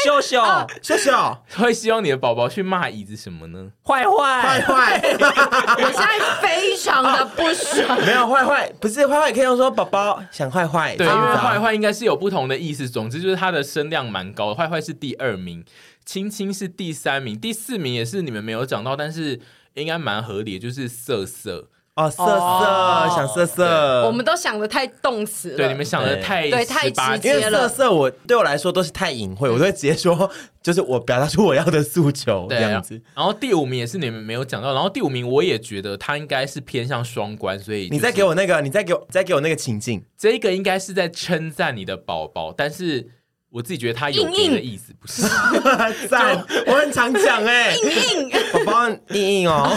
[0.04, 0.42] 秀秀，
[0.82, 3.68] 秀秀，会希望你的宝宝去骂椅子什么呢？
[3.86, 5.00] 坏坏，坏坏，
[5.78, 7.98] 我现在非常的不爽。
[8.04, 12.88] 没有坏坏，不是坏坏，可以用说宝宝想坏坏，对，因为坏坏应该是有不同的意思。
[12.88, 15.64] 总之就是它的声量蛮高的，坏坏是第二名。
[16.08, 19.38] 名亲亲是第三名，第四名也是你们没有讲到，但是
[19.74, 21.68] 应该蛮合理的，就是色色。
[21.96, 26.64] 哦，色色、哦、想色色，我们都想的太动词了，对，你们想的太对。
[26.64, 27.40] 太直接了。
[27.40, 30.30] 因为色色我对我来说都是太隐晦，我都会直接说，
[30.62, 33.02] 就是我表达出我要的诉求这样子。
[33.16, 43.10] 然后第五名也是你们没有讲到，然后第五名我也觉得他应该是偏向双关，所以、就是、你再给我那个，你再给我再给我那个情境，这个应该是在称赞你的宝宝，但是。
[43.50, 45.22] 我自己觉得他有别的意思，不是。
[46.08, 49.76] 赞，我很常讲哎，硬硬，宝宝硬硬哦，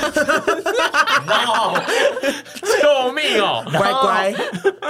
[2.82, 4.34] 救命哦，乖乖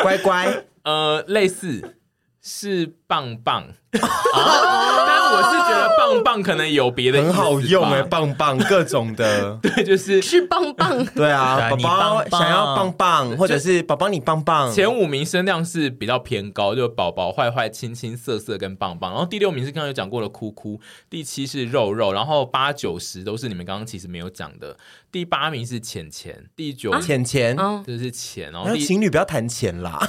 [0.01, 1.95] 乖乖，呃，类似
[2.41, 3.67] 是棒棒。
[3.91, 4.01] 但
[5.31, 14.71] 我是觉得棒棒可能有别的很好用哎，棒棒各种的， 对，就是是棒棒，对啊， 宝宝想要棒棒，或者是宝宝你棒棒。
[14.71, 19.11] 前五名声量是比较偏高，就宝宝坏坏、亲亲、色色跟棒棒。
[19.11, 24.75] 然后第六名是刚刚有讲过的哭哭，第七是肉肉，然后八九十都是你们刚刚其实没有讲的。
[25.11, 28.73] 第八名是钱钱，第九钱钱，就是钱哦。
[28.79, 29.99] 情侣不要谈钱啦，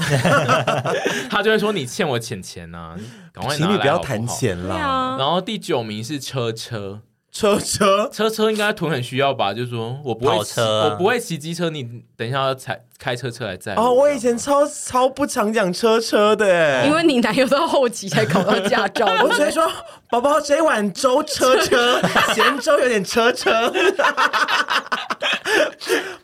[1.29, 2.97] 他就会说你欠我钱钱呐，
[3.33, 3.73] 赶快拿。
[3.73, 4.75] 你不要谈钱了。
[4.75, 9.55] 啊、然后第九名是车车，车车车车应该屯很需要吧？
[9.55, 13.75] 就是说我不会车、啊，我不会骑机车，你等一下要踩开车车来载。
[13.75, 19.05] 哦，我以前超超不常讲车车的，因为你男友到后期才考到驾照。
[19.25, 19.69] 我只会说
[20.09, 22.01] 宝宝这一碗粥车车，
[22.33, 23.73] 咸粥有点车车。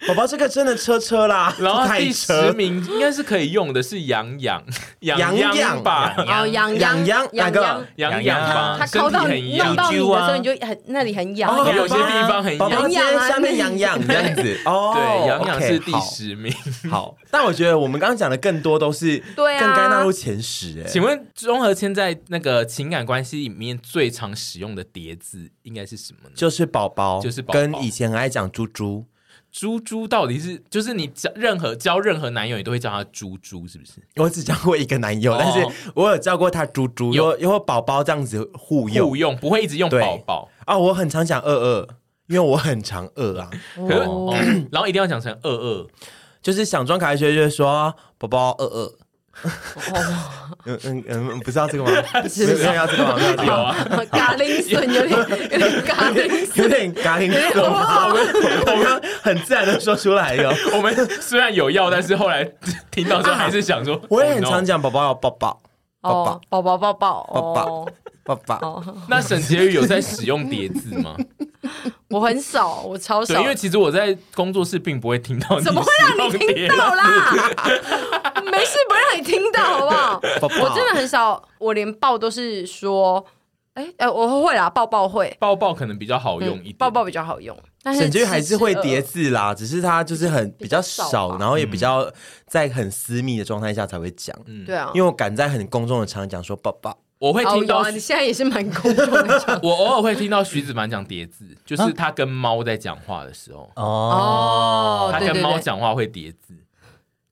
[0.07, 1.53] 宝宝这个真的车车啦。
[1.59, 4.63] 然后第十名应该是可以用的是洋洋
[5.01, 6.15] 洋洋吧？
[6.17, 8.77] 哦，洋洋洋哪个洋洋吧？
[8.79, 9.29] 它靠到弄
[9.77, 12.59] 到你的时候，你就很那里很痒，有些地方很痒。
[12.59, 14.95] 宝宝今天下面痒痒这样子哦。
[14.95, 16.55] 对，洋洋是第十名。
[16.91, 20.83] 好，但我觉得我们刚刚讲的更多都是对啊，更该纳入前十。
[20.83, 26.33] 哎，请问综合签在那个情感关系里面最常使用的叠字应该是什么呢？
[26.35, 29.05] 就是宝宝，就是跟以前很爱讲猪猪。
[29.51, 33.93] 猪猪到底是就是你交任何交任何男友，你都会叫他猪猪，是不是？
[34.17, 40.77] 我只交过一个男友，但是我有叫过他猪猪，有有宝宝这样子互用，互用不会一直用宝宝啊。
[40.77, 41.89] 我很常讲二二，
[42.27, 43.95] 因为我很常二啊，可
[44.71, 45.87] 然后一定要讲成二二，
[46.43, 48.93] 就是想装可爱，就会说宝宝二二。
[50.65, 51.91] 嗯嗯嗯，不知道这个吗？
[52.23, 53.17] 不是要这个吗？
[53.47, 53.77] 有啊，
[54.11, 55.17] 咖喱笋有点
[55.53, 57.63] 有点咖喱，有点咖喱笋。
[57.63, 60.53] 我们我们很自然的说出来哟。
[60.75, 62.45] 我们虽然有要，但是后来
[62.91, 65.61] 听到之后还是想说，我也很常讲宝宝要抱抱，
[66.01, 67.87] 宝宝宝宝抱抱抱抱
[68.37, 68.85] 抱抱。
[69.09, 71.17] 那沈婕妤有在使用叠字吗？
[72.09, 73.41] 我很少，我超少。
[73.41, 77.33] 因为其实我在工作室并不会听到，怎么会让你听到啦？
[78.45, 80.21] 没事，不让你听到，好不好？
[80.63, 83.25] 我真的很少，我连抱都是说，
[83.75, 87.57] 哎哎，我会啦，抱抱会，抱抱可能比较好用一点，抱抱比较好用。
[87.85, 92.11] 沈婕妤还是会叠字啦，只是他就是很比较少，然后也比较
[92.47, 94.37] 在很私密的状态下才会讲。
[94.47, 96.97] 嗯，对啊，因为我敢在很公众的场合讲说抱抱。
[97.19, 99.61] 我会听到，你现在也是蛮公众的。
[99.63, 103.71] 我偶尔会听到徐子凡讲叠字，就是他跟猫在讲话的时候。
[103.75, 106.55] 哦，他跟猫讲话会叠字，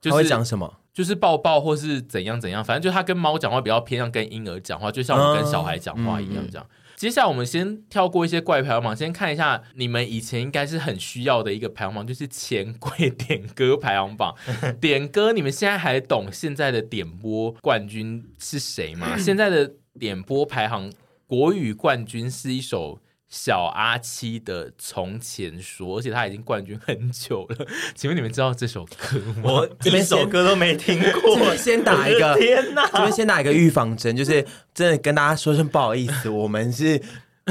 [0.00, 0.74] 就是会讲什么？
[0.92, 6.66] 就是抱抱或是怎样怎样，反正就他跟猫讲话比较偏向跟婴儿讲话，就像我跟小孩讲话一样这样。
[6.96, 14.34] 接下来我们先跳过一些怪排行榜，先看一下你们以前应该是很需要的一个排行榜，就是钱柜点歌排行榜。
[14.80, 19.16] 点歌，你们现在还懂现在的点播冠军是谁吗？
[19.20, 20.90] 现在的点播排行
[21.26, 22.98] 国语冠军是一首。
[23.28, 27.66] 小阿七的《从前说》，而且他已经冠军很久了。
[27.94, 29.42] 请问你们知道这首歌吗？
[29.42, 31.54] 我 一首歌都没听过。
[31.56, 32.86] 先打一个， 天哪！
[32.86, 37.02] 这边先打一个预防针，就是真的跟大家说声不好意思，我们是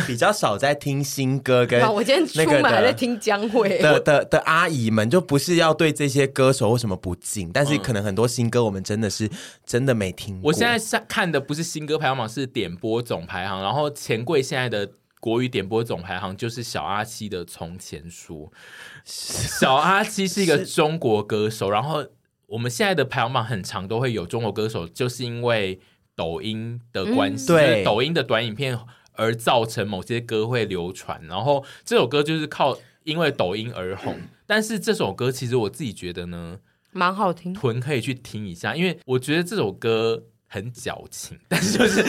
[0.08, 9.30] 比较少在听新歌，跟我今天出门还在听江蕙的的的阿姨们，就不是要对这些歌手为什么不敬，但是可能很多新歌我们真的是
[9.66, 10.48] 真的没听过。
[10.50, 14.90] 我现在看的不是新歌排行榜，是点播总排行，然后钱柜现在的。
[15.26, 18.42] 国语点播总排行就是小阿七的《从前说》，
[19.04, 22.06] 小阿七是一个 中国歌手，然后
[22.46, 25.80] 我们现在的排行榜很长，都会有中国歌手，就是因为
[26.16, 27.52] 抖音的关系，
[27.84, 28.78] 抖音的短影片
[29.14, 36.60] 而造成某些歌会流传，然后这首歌就是靠因为抖音而红，但是这首歌其实我自己觉得呢，
[36.92, 40.26] 蛮好听，屯可以去听一下，因为我觉得这首歌。
[40.56, 42.02] 很矫情， 但是就是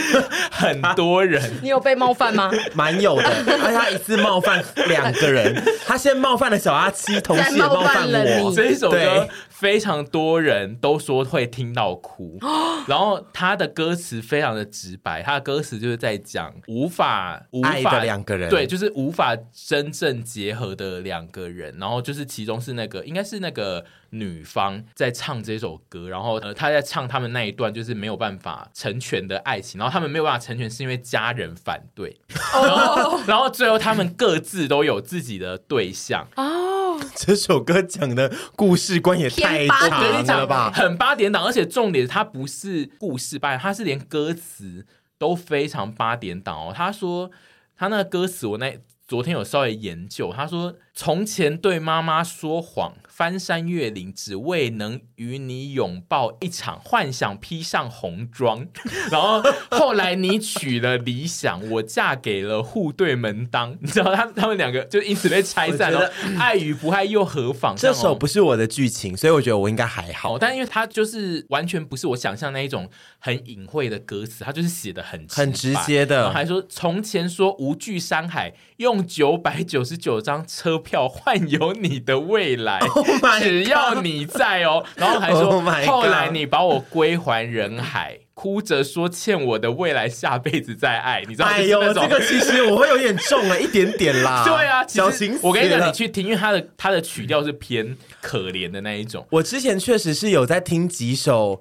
[0.49, 1.51] 很多人。
[1.61, 2.49] 你有被冒犯吗？
[2.73, 8.53] 蛮有的，而且他一次冒犯两个人，他先冒犯了小阿七，同时也冒犯了我。
[8.55, 9.27] 这一首歌
[9.59, 12.37] 非常多人都说会听到哭，
[12.87, 23.83] 然后他的歌词非常的直白，他的歌词就是在讲无法无法两个人，对，就是无法真正结合的两个人，然后就是其中是那个应该是那个。
[24.11, 32.17] 女方在唱这首歌，然后呃，他在唱他们那一段就是没有办法成全的爱情，然后他们没有办法成全是因为家人反对，
[32.53, 36.86] 然后， 然后最后他们各自都有自己的对象哦。
[37.15, 44.85] 这首歌讲的故事观也太长了吧，很八点档，而且重点它不是故事吧，它是连歌词
[45.17, 46.73] 都非常八点档哦。
[46.75, 47.31] 他说
[47.75, 52.95] 他那个歌词，我那昨天有稍微研究，他说从前对妈妈说谎。
[53.17, 58.67] 翻山越岭，只为能与你拥抱一场幻想，披上红妆。
[59.09, 63.75] 然后后来你娶了理想，我嫁给了户对门当。
[63.81, 66.11] 你知道他他们两个就因此被拆散了。
[66.37, 67.75] 爱与不爱又何妨？
[67.75, 70.37] 这首不是我的剧情，所以我觉得我应该还好。
[70.37, 76.29] 但因为他就是完全不是我想象那一种很隐晦的歌词，他就是写的很很直接的。
[76.29, 82.79] 还说从前说无惧山海，用九百九十九张车票换有你的未来。
[83.41, 91.47] 只要你在哦，然后还说，后来你把我归还人海，哭着说欠我的未来下辈子再爱，你知道？
[91.47, 94.45] 哎呦，这个其实我会有点重了 一点点啦。
[94.45, 99.25] 对啊，小情我跟你讲，你去听，因为他的他的曲调是偏可怜的那一种。
[99.31, 101.59] 我之前确实是有在听几首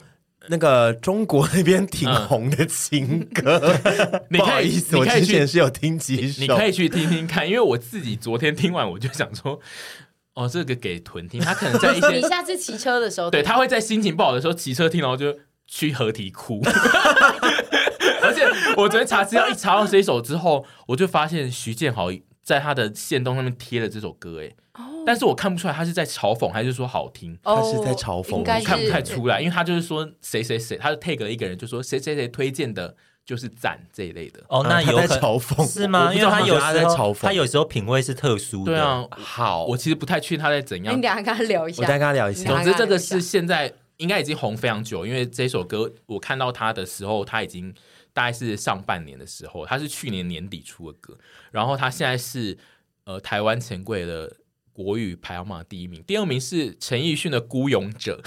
[0.48, 3.60] 那个中国那边挺红的情歌，
[4.30, 9.60] 不好意思，我之前是有听几首，你可以去听听看，因为我自己昨天听完我就想说。
[10.34, 15.34] 哦，这个给屯听，他可能在一些 你下次骑车的时候，对，他会在心情不好的时候骑车听，然后就
[15.66, 16.60] 去合体哭。
[18.20, 18.42] 而且
[18.76, 22.08] 我昨天查资料，一查到这一首之后，我就发现徐建豪
[22.42, 24.50] 在他的线动上面贴了这首歌，哎，
[25.06, 32.94] 但是我看不出来他是在嘲讽还是说好听，他是在嘲讽，看不太出来，因为他就是说谁谁谁，他就 take 了一个人，就说谁谁谁推荐的。
[33.26, 36.14] 就是赞这一类的哦，那有在嘲讽是吗？
[36.14, 38.66] 因为他有时候在嘲讽，他有时候品味是特殊的。
[38.66, 40.96] 对啊，好，我其实不太确定他在怎样。
[40.96, 42.44] 你等下跟他聊一下，我再跟他聊一下。
[42.44, 47.74] 总之，这个是现在应该已经红非常久，因为这首歌我看到他的时候，他已经
[48.12, 51.18] 大概是上半年的时候，他是去年年底出的歌，
[51.50, 52.56] 然后他现在是
[53.06, 54.32] 呃台湾钱柜的
[54.76, 58.20] 国语排行榜第一名，第二名是陈奕迅的《孤勇者》。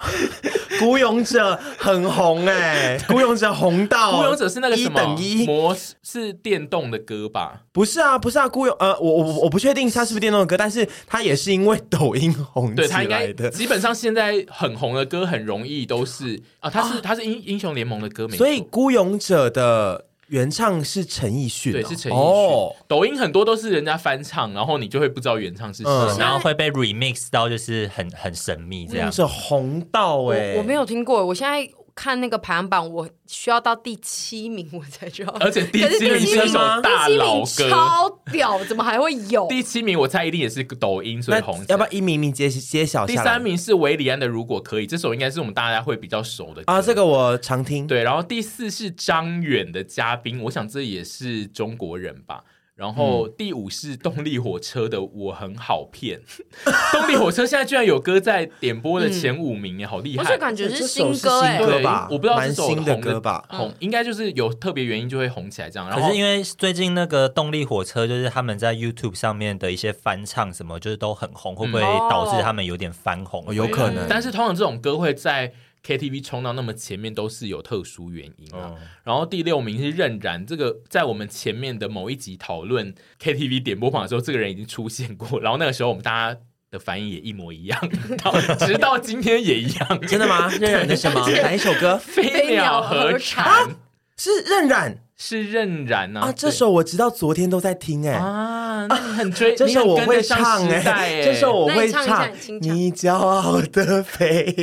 [0.78, 7.62] 孤勇者很红哎、欸， 孤勇者红到孤勇者是那个什么一等一模是电动的歌吧？
[7.72, 13.50] 不是啊，不是啊，孤勇呃，我我我不确定他是不是电动的歌，但是他也是因为抖音红起来的。
[13.50, 20.07] 基本上现在很红的歌很容易都是啊，他是他是英英雄联盟的歌名，所以孤勇者的。
[20.28, 22.16] 原唱是陈奕迅，对，是陈奕迅。
[22.16, 29.10] 哦，抖音很多都是人家翻唱，然后你就会不知道原唱是谁，嗯、然后会被 remix 到，就是很很神秘这样。
[29.10, 31.68] 是红到哎，我没有听过，我现在。
[31.98, 35.34] 看那个排行榜，我需要到第七名我才知道。
[35.40, 39.48] 而且第七名是一首大老歌，超屌，怎么还会有？
[39.48, 41.58] 第七名我猜一定也是抖音，所以红。
[41.66, 43.04] 要不要一名名揭揭晓？
[43.04, 47.84] 第三名是韦礼安的《如果可以》，这首应该是我们大家会比较熟的啊，这个我常听。
[47.88, 52.44] 对，然后第四是张远的《嘉宾》，我想这也是中国人吧。
[52.78, 56.20] 然后第五是动力火车的《我很好骗》，
[56.96, 60.32] 动力火车现在居然有歌在点播的前五名，好厉害！
[60.32, 62.06] 我感觉是新歌哎，对吧？
[62.08, 65.90] 我不知道是新的歌吧，红应该就是有特别原因就会红起来这样。
[65.90, 73.52] 可是因为最近那个动力火车就是他们在 YouTube 上面的一些翻唱什么，就是都很红，会不会导致他们有点翻红？
[73.52, 74.06] 有可能。
[74.08, 75.52] 但是通常这种歌会在。
[75.86, 78.74] KTV 冲到那么前面都是有特殊原因啊。
[78.74, 85.40] 嗯、然后第六名是任然，这个在我们前面的某一集讨论 KTV 点播榜的时候，这个人已经出现过。
[85.40, 87.80] 然后那个时候我们大家的反应也一模一样，
[88.60, 90.00] 直到今天也一样。
[90.02, 90.48] 真的吗？
[90.60, 91.20] 任然的什么？
[91.42, 91.96] 哪一首歌？
[91.98, 93.76] 飞鸟和蝉、啊、
[94.16, 95.04] 是任然。
[95.20, 96.28] 是任然啊！
[96.28, 102.28] 啊，这首我直到昨天都在听哎啊，那你很追， 这首我会唱哎，这首我会唱。
[102.60, 104.54] 你骄傲的飞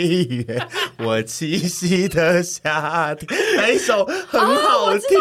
[0.48, 0.68] 远，
[1.00, 5.18] 我栖息的夏天， 来一首很好听？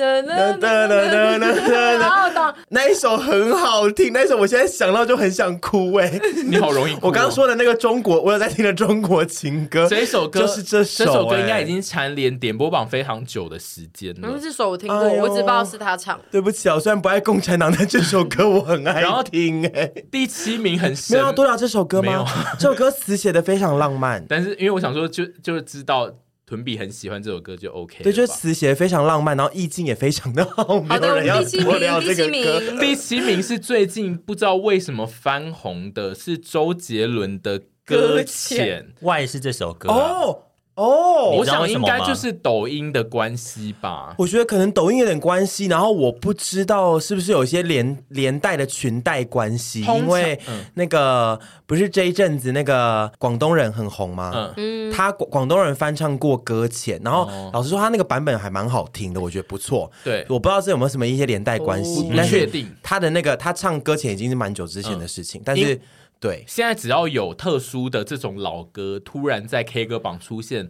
[2.70, 6.20] 那一首很好听，那一首我现在想到就很想哭哎！
[6.46, 14.38] 你好容易，我刚刚说的那个中国，我有在听的中国情歌，这首歌就是这首，这首歌应该已经蝉联点播榜非常久的时间了。
[14.40, 16.18] 这首我听过，哎、我只知道是他唱。
[16.30, 19.66] 对不起啊，我虽然不爱共产党，但这首歌我很爱听。
[19.66, 22.24] 哎，第七名很神，没有多聊这首歌吗？
[22.58, 26.10] 这首歌词写的非常浪漫， 但是因为我想说就，就就知道
[26.50, 28.02] 屯比很喜欢这首歌，就 OK。
[28.02, 30.64] 对，就是词写的非常浪漫，然后意境也非常的好。
[30.64, 38.88] 好的，第七名，第七名，第七名是最近不知道为什么翻红的，是周杰伦的《搁浅》。
[39.06, 40.49] 外是这首歌、哦。
[40.80, 44.14] 哦，我想应该就是抖音的关系吧。
[44.16, 50.40] 我觉得可能抖音有点关系，然后我不知道是不是有一些连连带的裙带关系，因为
[50.72, 54.54] 那个不是这一阵子那个广东人很红吗？
[54.56, 59.90] 嗯，他广广东人翻唱过《搁浅》，然后老实说他那个版本还蛮好听的，我觉得不错。
[60.02, 62.66] 对，我不知道这有没有什么一些连带关系，不确定。
[62.82, 65.78] 他的那个他唱《搁浅》已经是蛮久之前的事情，但是。
[66.20, 70.68] 对，现在只要有特殊的这种老歌突然在 K 歌榜出现，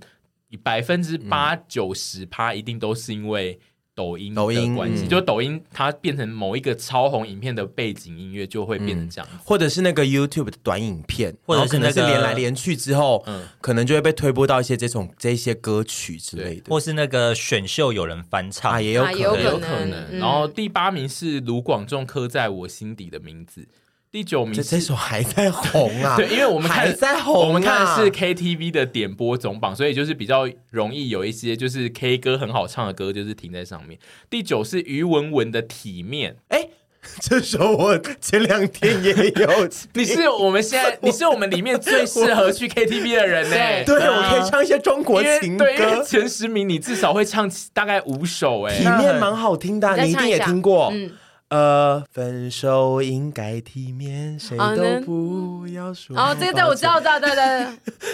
[0.63, 3.59] 百分之八九十趴一定都是因为
[3.93, 20.19] 抖音抖音关系，就抖音它变成某一个超红影片的背景音乐，就会变成这样，或者是那个 YouTube 的短影片，或者是那是连来连去之后，嗯，可能就会被推播到一些这种这些歌曲之类的，或是那个选秀有人翻唱，也有可能，有可能。
[20.19, 23.67] 然后第八名是卢广仲刻在我心底的名字。
[24.13, 26.17] 第九名，这这首还在红啊！
[26.19, 33.99] 对，因为我们看还在红，我们看的是 KTV 的点播总榜，所以就是比较容易有一些就是 K 歌很好唱的歌，就是停在上面。
[34.29, 36.67] 第九是于文文的体面，哎，
[37.23, 39.69] 这首我前两天也有。
[39.95, 43.85] 你是我们现在，你是我们里面最适合去 KTV 的人呢？
[43.87, 46.03] 对，我可以唱一些中国情歌。
[46.05, 50.93] 前十名你至少会唱大概五首，哎，体面蛮好听的，你一定也听过。
[51.51, 56.17] 呃，分手应该体面，谁都不要说。
[56.17, 57.67] 哦，这个对，我知道，知道，对对对。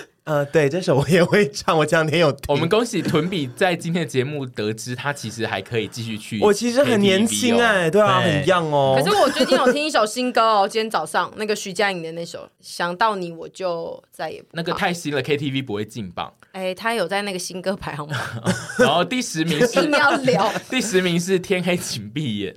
[0.25, 1.79] 呃，对，这首我也会唱。
[1.79, 2.37] 我这两天有。
[2.49, 6.41] 我们恭喜屯比在今天的节目得知他其实还可以继续去。
[6.41, 8.99] 我其实很年轻哎、欸，对啊，对很 young 哦。
[8.99, 14.49] 可是我最近有听一首新歌哦，今天早上那个徐佳莹的那首《想到你我就再也不》。
[14.55, 16.33] 那个太新了，KTV 不会进榜。
[16.51, 18.19] 哎，他有在那个新歌排行榜。
[18.81, 19.79] 然后第十名是。
[19.79, 20.53] 一定要聊。
[20.69, 22.57] 第十名是天黑请闭眼。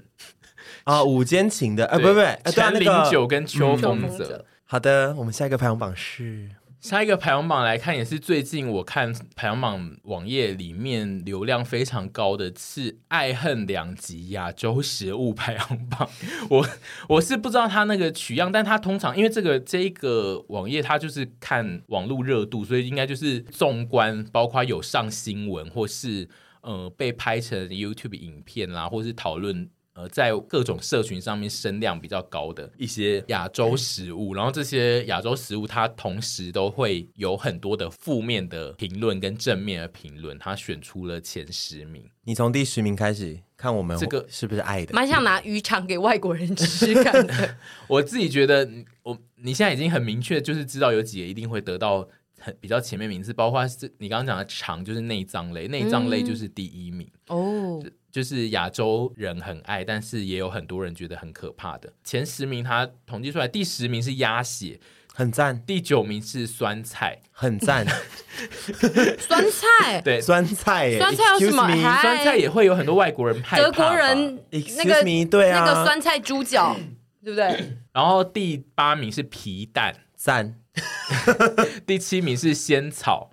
[0.89, 4.45] 啊， 午间情的，啊，不不不，陈零九跟秋风泽、嗯。
[4.65, 6.49] 好的，我们下一个排行榜是。
[6.79, 16.07] 下一个排行榜来看，也是最近我看排行榜网页里面流量非常高的是《爱恨两极亚洲食物排行榜》
[16.49, 16.59] 我。
[16.59, 16.67] 我
[17.09, 26.29] 我是不知道它那个取样，但它通常因为这个这一个网页，它就是看网络热度，所以应该就是纵观，包括有上新闻或是
[26.61, 29.69] 呃被拍成 YouTube 影片啦，或是讨论。
[29.99, 42.09] 呃，在各种社群上面声量比较高的一些亚洲食物，然后这些亚洲食物，它同时都会有很多的负面的评论跟正面的评论，它选出了前十名。
[42.23, 44.93] 你从第十名开始看，我们这个是不是爱的？
[44.93, 47.57] 蛮想拿鱼肠给外国人吃看的。
[47.87, 48.69] 我自己觉得，
[49.03, 52.07] 我你现在已经很明确，就是知道有几个一定会得到
[52.39, 57.83] 很比较前面名次，包括是你刚刚讲的肠，就是内脏类，内脏类就是第一名、嗯、哦。
[58.11, 61.93] 就是亚洲人很爱，但是也有很多人觉得很可怕的。
[62.03, 64.79] 前十名他统计出来，第十名是鸭血，
[65.13, 67.85] 很赞；第九名是酸菜，很赞。
[69.19, 71.67] 酸菜对 酸菜，酸菜有什么？
[72.01, 73.61] 酸菜也会有很多外国人派。
[73.61, 76.75] 德国人那个对啊，那个酸菜猪脚，
[77.23, 77.77] 对不对？
[77.93, 80.58] 然后第八名是皮蛋，赞。
[81.85, 83.31] 第七名是仙草。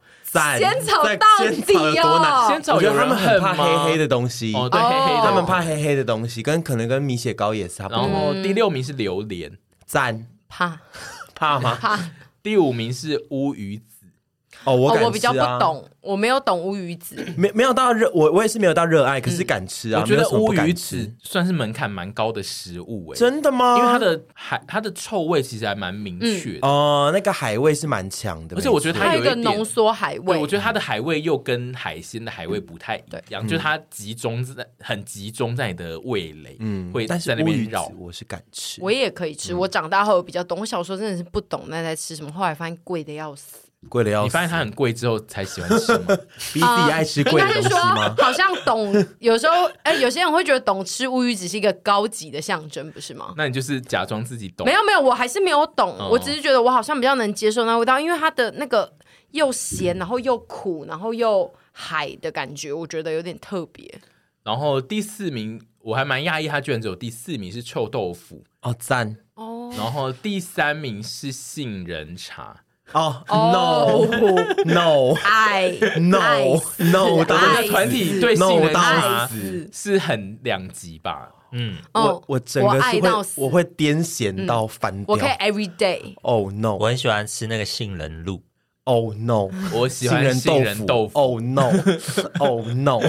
[0.59, 8.07] 仙草到底哦，仙草我觉得他们很怕黑黑的东西哦，对，黑黑的，他们怕黑黑的东西，跟可能跟米血糕也是差不多。
[8.07, 9.57] 然后第六名是榴莲，
[9.87, 10.78] 赞，怕
[11.34, 11.78] 怕吗？
[11.80, 11.99] 怕。
[12.43, 13.95] 第五名是乌鱼子。
[14.66, 20.00] 哦，我敢吃、啊、我比较不懂，我没有懂乌鱼子， 没没有到热，我我也是没有到热爱，可是敢吃啊。
[20.00, 23.78] 嗯、我觉得乌鱼子算是门槛蛮高的食物、欸，哎，真的吗？
[23.78, 37.86] 因为它的海，它的臭味其实还蛮明确的哦、那个海味是蛮强的，而且我觉得它有一个浓缩海味，我觉得它的海味又跟海鲜的海味不太一样，嗯、就是它集中在很集中在你的味蕾，嗯，会在那边绕。
[37.98, 39.54] 我是敢吃，我也可以吃。
[39.54, 43.58] 我长大后比较懂，我小时候真的是不懂那在吃什么，后来发现贵的要死。
[43.88, 46.06] 贵的要死，你发现它很贵之后才喜欢吃吗？
[46.52, 48.14] 比自己爱吃贵的东西吗？
[48.18, 53.34] 好像懂，有时候哎、欸，有些人会觉得懂吃乌鱼只是一个高级的象征，不是吗？
[53.36, 54.66] 那你就是假装自己懂。
[54.66, 58.92] 没有没有，我还是没有懂，哦、我只是觉得我好像比较能接受那味道，因为它的那个
[59.30, 64.00] 又咸，然后又苦，然后又海的感觉，我觉得有点特别。
[64.42, 69.72] 然后第四名我还蛮讶异，它居然只有第四名是臭豆腐哦，赞哦。
[69.76, 72.62] 然后第三名是杏仁茶。
[72.93, 79.28] 哦、oh,，no，no，爱，no，no，整个团体对杏仁茶
[79.72, 81.28] 是很两极吧？
[81.51, 86.14] 嗯，我我整个是会我会癫痫到翻掉，我可以 every day。
[86.22, 88.43] Oh no，我很喜欢吃那个杏仁露。
[88.84, 91.18] Oh no，我喜欢杏仁豆腐。
[91.18, 93.01] Oh no，Oh no，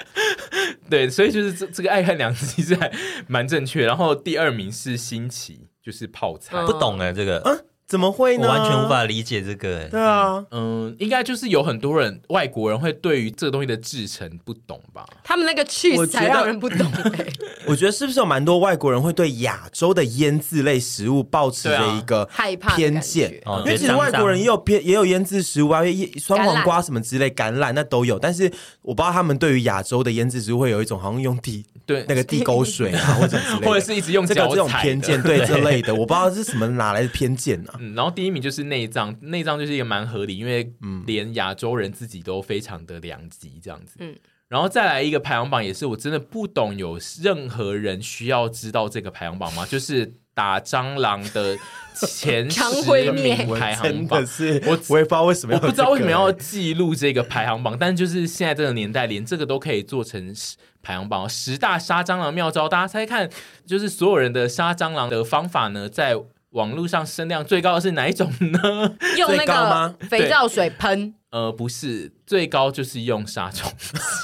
[0.90, 2.92] 对，所以就是这这个爱恨两极是还
[3.26, 3.86] 蛮正确。
[3.86, 7.64] 然后第二名是新奇，就是泡菜，不懂哎，这个。
[7.90, 8.46] 怎么会呢？
[8.46, 9.88] 我完全无法理解这个、欸。
[9.90, 15.04] 对啊，嗯，应该就是有很多人外国人会对于这个东西的制成不懂吧？
[15.24, 17.26] 他们那个去才让人不懂、欸。
[17.66, 23.42] 我觉得是不是有蛮多外国人会对亚洲的腌制类食物抱持着一个害怕偏见？
[23.64, 25.82] 因为其实外国人也有偏也有腌制食物啊，
[26.20, 28.20] 酸黄瓜什么之类，橄榄那都有。
[28.20, 28.44] 但是
[28.82, 37.79] 我不知道他们对于亚洲的腌制食物会有一种好像用地对那个地沟水啊，或者之类的， 或者是一直用这个这种偏见对这类的，我不知道是什么 哪来的偏见呢、啊？
[37.80, 40.70] 嗯，然后第一名就是内脏，内脏就是一个蛮合理，因为
[41.06, 43.96] 连亚洲人自己都非常的两极这样子。
[44.00, 44.14] 嗯，
[44.48, 49.64] 然后再来一个排行榜，也是我真的不懂，有任何人需要知道这个排行榜吗？
[49.64, 51.56] 就是打蟑螂的
[51.94, 60.34] 前十名 排行榜，是我我也不知道为什么，我不知道为什么要记录这个排行榜，但就是现在这个年代，连这个都可以做成
[60.82, 63.30] 排行榜，十大杀蟑螂妙招，大家猜看，
[63.66, 66.16] 就是所有人的杀蟑螂的方法呢，在。
[66.50, 68.96] 网络上声量最高的是哪一种呢？
[69.16, 71.14] 用那个肥皂水喷？
[71.30, 73.72] 呃，不是，最高就是用杀虫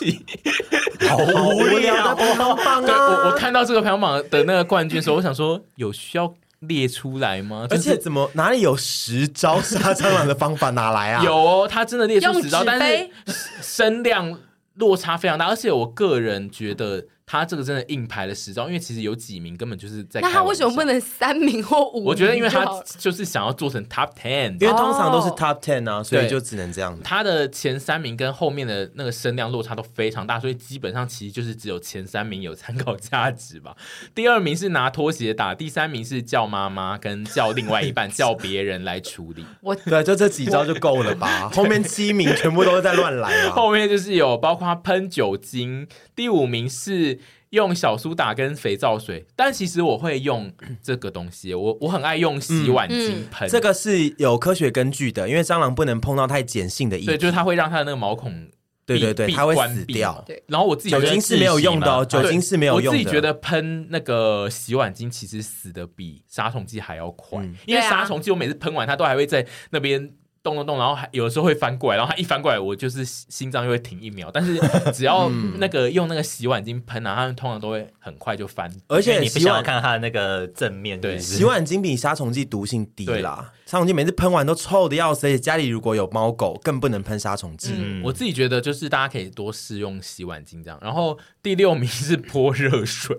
[0.01, 0.25] 剂。
[1.09, 3.07] 好无聊的排行榜啊！
[3.07, 7.67] 我我看到这个排行榜的那个冠军的时候，我想说，有需要列出来吗？
[7.71, 10.71] 而且怎么哪里有十招杀蟑螂的方法？
[10.71, 11.23] 哪来啊？
[11.25, 13.09] 有哦，他真的列出十招，但是
[13.63, 14.37] 声量
[14.75, 15.47] 落差非常大。
[15.47, 17.05] 而且我个人觉得。
[17.29, 20.21] 他这个真的硬排了十招，因为其实有几名根本就是在。
[20.21, 22.05] 那他为什么不能三名或五名？
[22.05, 22.65] 我觉得，因为他
[23.01, 26.97] 就是想要做成 top ten，因为通常都是 top ten 啊，所以就只能这样。
[27.03, 33.77] 他的前三名跟后面的那个声量落差都非常大，所以基本上其实就是只有前三名有参考价值吧。
[34.15, 39.45] 第二名是拿拖鞋打，第三名是叫妈妈跟叫另外一半 叫别人来处理。
[39.63, 41.51] 我对，就这几招就够了吧？
[41.53, 43.51] 后面七名全部都是在乱来啊。
[43.51, 47.16] 后面就是有包括喷酒精，第五名是。
[47.57, 58.49] 用小苏打跟肥皂水，但其实我会用 这个东西，我我很爱用洗碗精喷、嗯嗯，这个是有科学根据的，因为蟑螂不能碰到太碱性的液体，对，就是它会让它的那个毛孔，
[58.85, 60.23] 对对对，它会死掉。
[60.27, 62.99] 对，然后我自己酒精是没有用的哦，酒精是没有用的。
[62.99, 70.13] 我自己觉得喷那个洗碗精其实死的比杀虫剂还要快，嗯、因为杀虫剂我每次喷完它都还会在那边。
[70.47, 74.31] 动动动，然后还有的时候会翻过来，然后它一翻过来，我就是心脏又会停一秒。
[74.33, 74.57] 但是
[74.95, 75.29] 只要
[75.59, 78.73] 那个用那个洗碗巾喷啊，它们通常都会很快就翻。
[78.87, 83.53] 而且你不想要看它的那个正面，对，洗碗巾比杀虫剂毒性低啦。
[83.67, 87.75] 杀虫剂每次喷完都臭的要死，而且家里如果有猫狗，更不能喷杀虫剂。
[87.77, 90.79] 嗯，我自己觉得就是大家可以多试用洗碗巾这样。
[90.81, 93.17] 然后第六名是泼热水，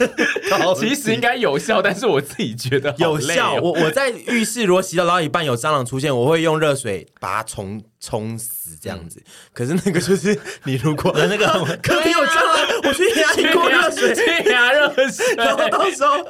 [0.80, 3.56] 其实应该有效，但是我自己觉得有效。
[3.56, 9.20] 我我在浴室如果洗澡到一半有蟑螂出现，我会用热水把它冲冲死这样子。
[9.20, 11.46] 嗯、可是那个就是 你如果那个
[11.82, 16.24] 客厅 有蟑螂，我去压一锅热水，去压热水，然后到时候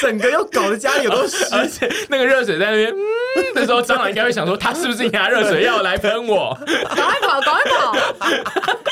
[0.00, 6.56] 整个又搞得家里有都湿，而且那个热水在那边，嗯，那时候蟑螂应该会想说，他是不是压热水要来喷我？
[6.94, 7.92] 赶快跑，赶快跑，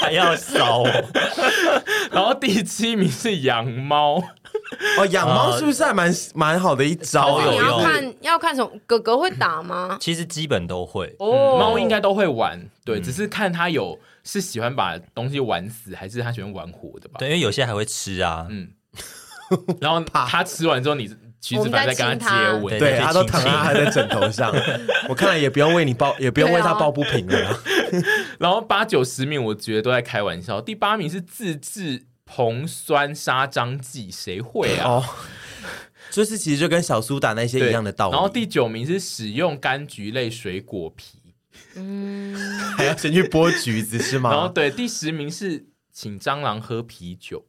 [0.01, 0.85] 还要烧。
[2.11, 4.23] 然后第七名是养猫。
[4.99, 7.41] 哦，养猫是不是还蛮蛮好的一招？
[7.51, 8.71] 你要看要看什么？
[8.87, 9.97] 哥哥会打吗？
[10.01, 17.17] 其实基本都会，哦，猫应该都会玩，对，只是看他有是喜欢把东西玩死，还是他喜欢玩活的吧？
[17.19, 18.71] 对，因为有些还会吃啊，嗯，
[19.81, 21.09] 然后 他吃完之后，你
[21.41, 24.53] 徐子凡在跟他接吻，对，他都躺在他的枕头上，
[25.09, 27.61] 我看来也不用为你抱，也不用为他抱不平了。
[28.39, 30.61] 然后八九十名，我觉得都在开玩笑。
[30.61, 32.07] 第八名是自制。
[32.35, 34.89] 硼酸杀蟑剂，谁会啊？
[34.89, 35.05] 哦，
[36.11, 38.13] 就是其实就跟小苏打那些一样的道理。
[38.13, 41.19] 然后第九名是使用柑橘类水果皮，
[41.75, 42.35] 嗯，
[42.77, 44.31] 还要先去剥橘子是吗？
[44.31, 47.47] 然后对，第十名是请蟑螂喝啤酒。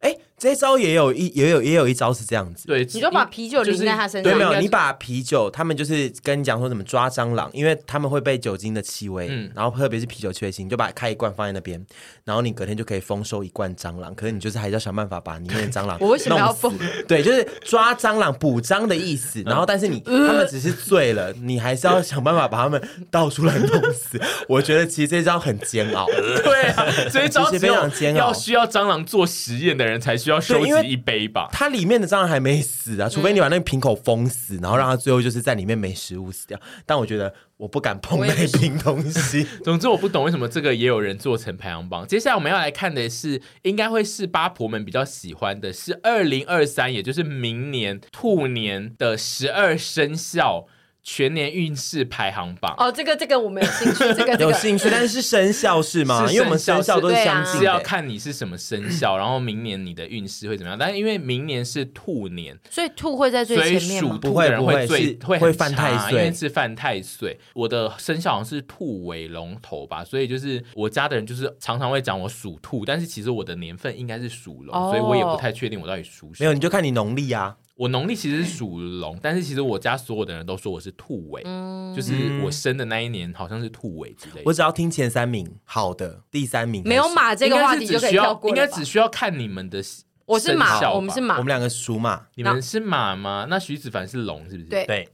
[0.00, 11.82] 哎，这招也有一也有也有一招是这样子，对，你就把啤酒淋在他身上，对，没有，你把啤酒，他们就是跟你讲说怎么抓蟑螂，因为他们会被酒精的气味，嗯，然后特别是啤酒气味，你就把它开一罐放在那边，
[12.24, 16.76] 然后你隔天就可以丰收一罐蟑螂，可是你就是还是要想办法把里面的蟑螂， 我为什么要疯？
[17.08, 24.20] 对，就是抓蟑螂补蟑的意思，然后但是你他们只是醉了，你还是要想办法把他们倒出来弄死。
[24.48, 26.04] 我觉得其实这招很煎熬，
[26.44, 30.72] 对啊，这一招非常煎熬，要需要蟑螂做实验的人才需要收集。
[30.84, 36.60] 一杯吧，它里面的蟑螂还没死啊，除非你把那个瓶口封死，嗯、然后让它最后就是在里面没食物死掉。
[36.84, 39.46] 但我觉得我不敢碰那瓶东西。
[39.64, 42.06] 总之我不懂为什么这个也有人做成排行榜。
[42.06, 50.66] 接下来我们要来看的是，应该会是八婆们比较喜欢的，是二零二三，也就是明年兔年的十二生肖。
[51.04, 56.26] 全年运势排行榜哦，这个这个我没有兴趣，这个有兴趣，但是是生肖是吗？
[56.30, 60.78] 因为我们生肖都是相近，是要看你是什么生肖，然后明年你的运势会怎么样？
[60.78, 64.12] 但是因为明年是兔年，所以兔会在最前面吗？
[64.12, 67.38] 属兔的人会最会会犯太岁，因为是犯太岁。
[67.52, 76.44] 我的生肖好像是兔尾龙头吧，所以就是我家的人就是常常会讲我属兔，但是其实我的年份应该是属龙，所以我也不太确定我到底属什么。
[76.44, 77.56] 没有，你就看你农历啊。
[77.76, 84.42] 我农历其实是属龙，但是其实我家所有的人都说我是兔尾，嗯、就是我生的那一年好像是兔尾之类的。
[84.44, 89.82] 我只要听前三名，好的，第三名没有马这个话题就可以跳过，应该只需要看你们的。
[90.26, 93.46] 我是马，我们是马，我们两个属马，你们是马吗？
[93.50, 94.70] 那徐子凡是龙，是不是？
[94.70, 95.08] 对对。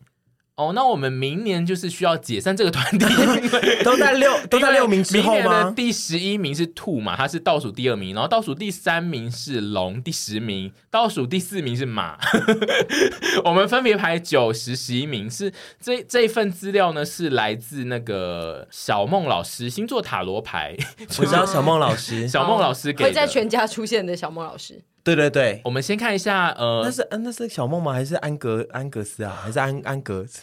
[0.61, 3.07] 哦，那我们明年就是需要解散这个团体，
[3.83, 5.43] 都在六都在六名之后吗？
[5.43, 12.19] 明年的第十一名是兔嘛，它是倒数第二名，然后倒数第三名是龙，第十名，倒数第四名是马。
[13.43, 15.51] 我们分别排九十十一名，是
[15.81, 20.77] 这这一份资料呢，是来自那个小梦老师星座塔罗牌。
[21.19, 24.83] 我知道小梦老师，小梦老师给会在全家出现的小梦老师。
[25.03, 27.91] 对对对，我们先看一下，呃，那是那是小梦吗？
[27.91, 29.41] 还是安格安格斯啊？
[29.43, 30.43] 还是安安格斯？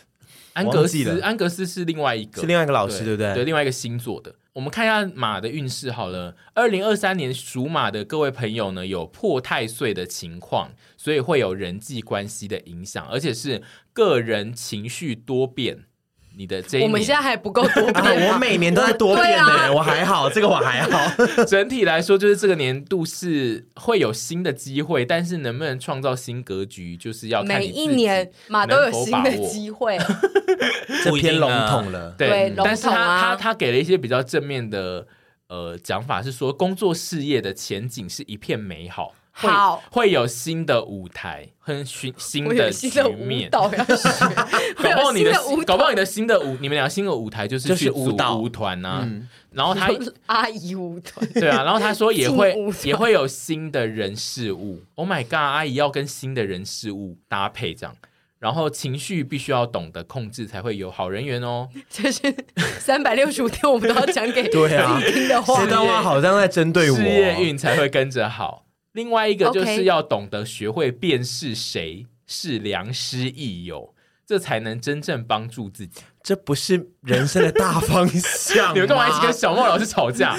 [0.54, 3.34] 安格斯，安格斯是另外一个，是另外一个老师，对，不对？
[3.34, 4.34] 对，另外一个星座的。
[4.54, 6.36] 我们看一下马的运势好了。
[6.56, 13.62] 二零二三年属马的各位朋友呢，有破太岁的情况，所以会有人际关系的影响，而且是
[13.94, 15.84] 个人情绪多变。
[16.38, 21.12] 你的这一年，我们现在还不够多变、 啊，我每年都在多变呢、欸，我，啊、我还好，这个我还好。
[21.46, 29.98] 整体来说，就是这个年度是会有新的机会，但是能不能创造新格局，就是要看你每一年嘛都有新的机会，
[31.04, 32.14] 这偏笼统了。
[32.16, 35.08] 对，对但是他他他给了一些比较正面的
[35.48, 39.14] 呃讲法，是说工作事业的前景是一片美好。
[39.40, 43.50] 好，会有新的舞台很新新的局面。
[43.52, 43.76] 搞不
[45.04, 45.32] 好你的
[45.64, 48.36] 搞不好你的新的舞，你们俩新的舞台就是去舞蹈。
[48.38, 49.02] 舞团呐。
[49.04, 49.90] 嗯、然后他
[50.26, 54.82] 阿姨舞团，对啊，然后他说也会也会有新的人事物。
[54.96, 57.96] Oh my god，阿姨要跟新的人事物搭配这样，
[58.40, 61.70] 然后情绪必须要懂得控制，才会有好人缘哦。
[61.90, 62.22] 这是
[62.80, 65.00] 三百六十五天我们都要讲给对啊。
[65.00, 68.64] 听的话，这段话好像在针对我，事业运才会跟着好。
[68.98, 73.94] 另外一个就是要懂得学会辨识谁是良师益友，
[74.26, 76.02] 这才能真正帮助自己。
[76.24, 78.74] 这不是人生的大方向。
[78.74, 80.36] 你们干嘛一直跟小莫老师吵架？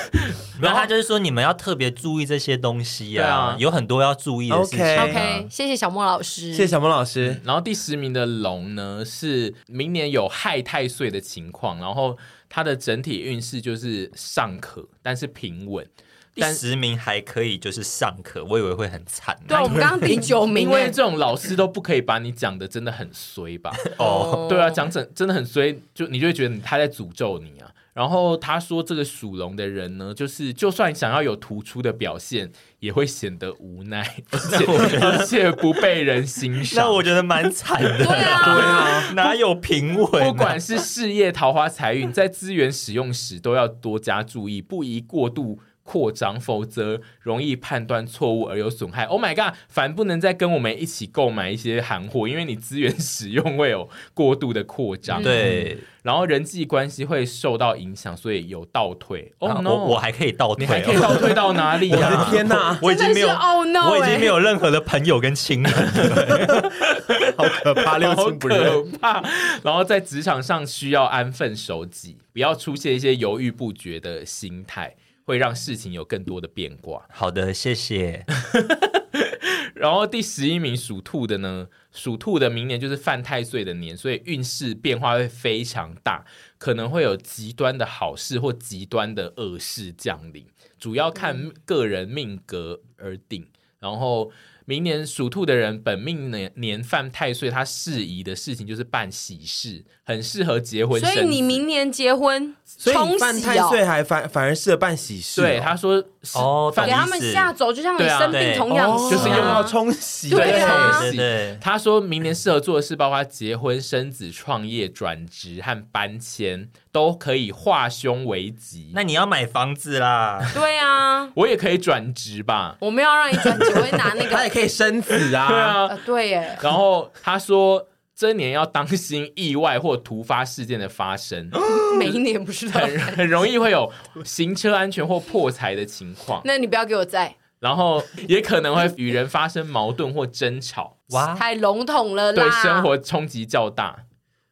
[0.60, 5.04] 然后他就是说，你们要特别注意这些东西呀、啊，啊、有很多要注意的事情、啊。
[5.04, 7.40] OK，, 谢谢小莫老师，谢谢小莫老师。
[7.42, 12.18] 然后第十名的龙呢，是明年有害太岁的情况，然后
[12.50, 15.88] 它的整体运势就是尚可，但是平稳。
[16.34, 19.38] 第十名还可以，就是上课，我以为会很惨。
[19.46, 23.72] 对，我们刚刚第九名，因为这种老师都不可以把你讲的真的很衰吧？
[23.98, 27.70] 哦，对啊，讲真真的很衰，就你就会觉得他在诅咒你啊。
[27.92, 34.00] 然后他说，这个属龙的人呢，就是就算想要有突出的表现，也会显得无奈，
[34.32, 36.84] 而且而且不被人欣赏。
[36.84, 37.98] 那我觉得蛮惨的。
[38.04, 40.26] 对啊，对啊，哪有平稳啊？
[40.26, 45.60] 不管是事业、桃花、财运，在资源使用时都要多加注意，不宜过度。
[45.84, 49.04] 扩张，否则容易判断错误而有损害。
[49.04, 55.22] Oh my god，凡不能再跟我们一起购买一些韩货，因为你资源使用会有过度的扩张。
[55.22, 59.30] 对，然后人际关系会受到影响，所以有倒退。
[59.38, 62.10] 哦、oh, no，我我还可以倒退，你还可以倒退到哪里呀、啊？
[62.10, 65.72] 我的天哪， 我已经没有，oh no，我已经没有任何的朋友跟亲人，
[67.36, 69.22] 好可怕，六亲不认，好可怕。
[69.62, 74.94] 然后在职场上需要安分守己，不要出现一些犹豫不决的心态。
[75.24, 77.06] 会让事情有更多的变卦。
[77.10, 78.24] 好的，谢谢。
[79.74, 86.24] 然后第十一名属兔的呢，属兔的明年就是犯太岁的年，所以运势变化会非常大，
[86.58, 90.46] 可能会有极端的好事或极端的恶事降临，
[90.78, 93.48] 主要看个人命格而定。
[93.80, 94.30] 然后。
[94.66, 101.00] 明年属兔的人，本命年年犯太岁，他适宜的事情就是办喜事，很适合结婚。
[101.00, 105.40] 所以你明年结婚，所以犯太岁还反反而适合办喜事。
[105.40, 106.02] 对，他说
[106.34, 110.30] 哦，给他们下走，就像你生病同样，就是用到冲洗。
[110.30, 116.70] 对啊，对，他说明年适合做的事，包括结婚、生子、创业、转职和搬迁。
[116.94, 120.40] 都可以化凶为吉，那你要买房子啦？
[120.54, 122.76] 对啊，我也可以转职吧？
[122.78, 125.48] 我们要让你转职，我会拿那个， 可以生子啊。
[125.50, 126.58] 对啊，呃、对耶。
[126.62, 131.50] 然后他说，这年要当心意外或突发事件的发生。
[131.98, 133.92] 每一年不是很很容易会有
[134.24, 136.40] 行车安全或破财的情况。
[136.44, 137.34] 那你不要给我在。
[137.60, 140.98] 然后也可能会与人发生矛盾或争吵。
[141.10, 144.00] 哇，太笼统了啦，对生活冲击较大。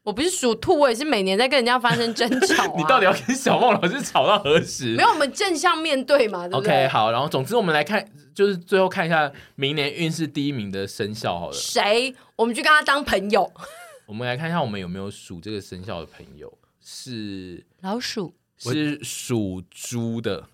[0.03, 2.73] 我不是属兔，我也是每年在跟人家发生争 吵、啊。
[2.77, 4.95] 你到底要跟小梦老师吵到何时？
[4.95, 11.53] 没有，我们正向面对嘛，对不对？OK，好，然后总之我们来看，就是最后看一下明年运势第一名的生肖好了。
[11.53, 12.13] 谁？
[12.35, 13.49] 我们去跟他当朋友。
[14.05, 16.51] 我们来看一下，我们有没有属这个生肖的朋友？
[16.83, 20.47] 是老鼠，是属猪的。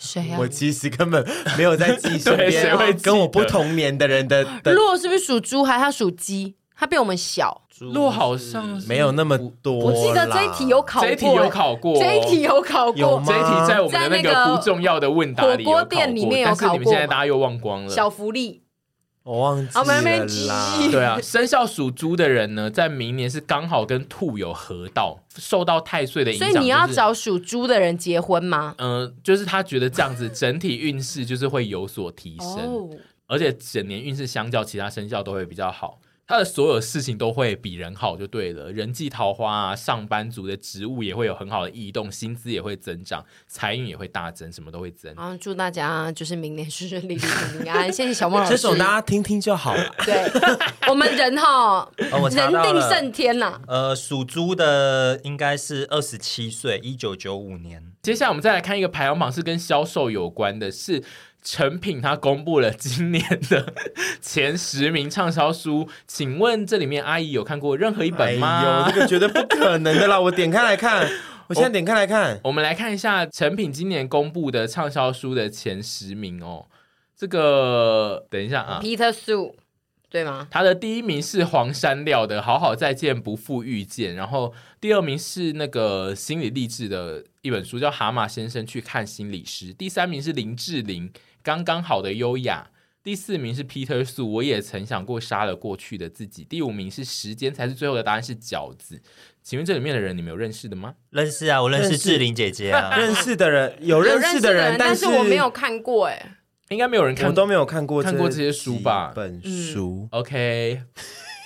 [0.00, 0.38] 谁啊？
[0.40, 1.24] 我其实根本
[1.56, 4.42] 没有在记身 边跟我不同年的人的。
[4.64, 5.62] 洛是不是属猪？
[5.62, 6.56] 还是他属鸡？
[6.76, 7.62] 他比我们小。
[7.80, 13.22] 洛好像没有那么多，我记得这一题有考过，这一题有考过，这一题有考过，有？
[13.26, 17.88] 这一题在我们的那个不重要的问答里有考过，但是你们现在大家又忘光了。
[17.88, 18.62] 小福利，
[19.24, 19.84] 我忘记了
[20.46, 20.88] 啦。
[20.92, 26.48] 对啊，生肖属猪的人呢，在明年是刚好跟兔有合到，受到太岁的影响。
[26.48, 28.76] 所以你要找属猪的人结婚吗？
[28.78, 32.88] 嗯，就是他觉得这样子整体运势就是会有所提升，
[33.26, 35.98] 而且整年运势相较其他生肖都会比较好。
[36.26, 38.72] 他的所有事情都会比人好，就对了。
[38.72, 45.14] 人际桃花啊，上班族的职务也会有很好的异动，薪资也会增长，财运也会大增，什么都会增。
[45.16, 47.92] 好，祝大家就是明年顺顺利利、平安。
[47.92, 49.94] 谢谢小莫老师，这首大家听听就好了。
[50.06, 50.30] 对，
[50.88, 53.60] 我们人哈，哦、人定胜天呐。
[53.66, 57.92] 呃，属猪的应该是二十七岁，一九九五年。
[58.02, 61.04] 接下来我们再来看一个排行榜，是跟销售有关的，是。
[61.44, 63.74] 诚品他公布了今年的
[64.20, 68.62] 前十名畅销书，请问这里面阿姨有看过任何一本吗？
[68.64, 70.18] 有、哎，这个绝对不可能的啦！
[70.18, 71.06] 我点开来看，
[71.48, 76.66] 我现在点开来看，我，我们来看一下成品今年公布的畅销书的前十名哦。
[77.14, 79.52] 这个等一下啊，Peter Sue，。
[80.10, 80.46] 对吗？
[80.48, 89.74] 他的第一名是黄山料的《好好再见，不负遇见》，然后第二名是那个心理励志的一本书，叫《蛤蟆先生去看心理师》。
[89.76, 91.10] 第三名是林志玲
[91.44, 92.68] 《刚刚好的优雅》，
[93.04, 96.42] 第四名是 Peter Su，我也曾想过杀了过去的自己。
[96.42, 99.02] 第五名是时间才是最后的答案，是饺子。
[99.42, 100.94] 请问这里面的人你们有认识的吗？
[101.10, 106.38] 认识啊，我认识志玲姐姐啊， 认识的人 有认识的人，但是我没有看过哎。
[106.70, 109.12] 应该没有人看，我都没有看过看过这些书吧？
[109.14, 110.80] 本书、嗯、，OK，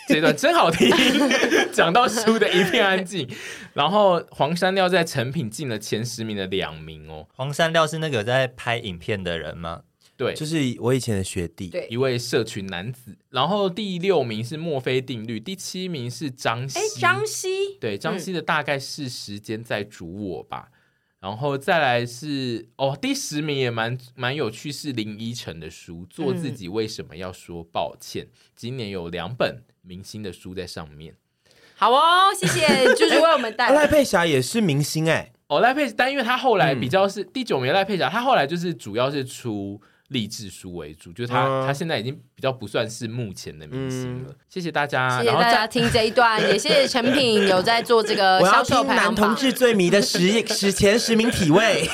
[0.07, 0.89] 这段真好听。
[1.75, 3.29] 讲到书的一片安静，
[3.75, 7.27] 然后黄山料在成品进了前十名的两名哦。
[7.35, 9.83] 黄山料是那个在拍影片的人吗？
[10.19, 13.17] 对，就是我以前的学弟，对，一位社群男子。
[13.31, 16.79] 然后第六名是墨菲定律，第七名是张西。
[16.79, 17.49] 哎，张西，
[17.81, 20.69] 对，张西的大概是时间在煮我吧。
[20.73, 20.75] 嗯
[21.21, 28.25] 然后再来是哦，第十名也蛮蛮有趣，是林依晨的书《做自己为什么要说抱歉》。
[28.29, 31.17] 嗯、今年有两本明星的书在上面。
[31.75, 32.65] 好哦，谢谢，
[32.95, 33.75] 就是为我们带来。
[33.75, 39.81] 赖佩霞也是明星哎，哦，赖佩，但因为他后来比较是、嗯、第九名，赖佩霞他后来就是主要是出。
[40.09, 44.31] 励志书为主，就是他，嗯、他现在已经比较不算是目前的明星了。
[44.31, 49.15] 嗯、谢谢大家，谢谢大家听这一段， 也谢谢成品有在做这个销售排行榜。
[49.15, 51.87] 男同志最迷的十十前十名体位，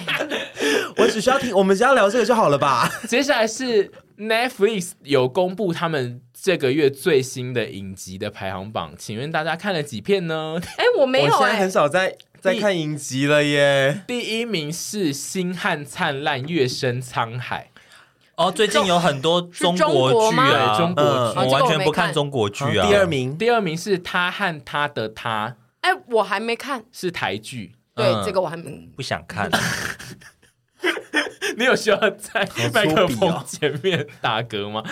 [0.98, 2.90] 我只需要听，我们只要聊这个就好了吧？
[3.08, 10.60] 接下来是 Netflix 有公布他们这个月最新的影集的排行榜，请问大家看了几片呢？
[10.76, 12.16] 哎，我没有、欸，我现在很少在。
[12.42, 14.02] 在看影集了耶！
[14.04, 17.70] 第一名是《星汉灿烂月升沧海》
[18.34, 22.88] 哦，最近有很多中国剧啊，中国剧，我完全不看中国剧啊。
[22.88, 28.88] 第二名，第二名是他和他的他，哎，我还没看，是台剧，对，这个我还没。
[28.96, 29.48] 不想看。
[31.56, 34.82] 你有需要在麦克风前面打嗝吗？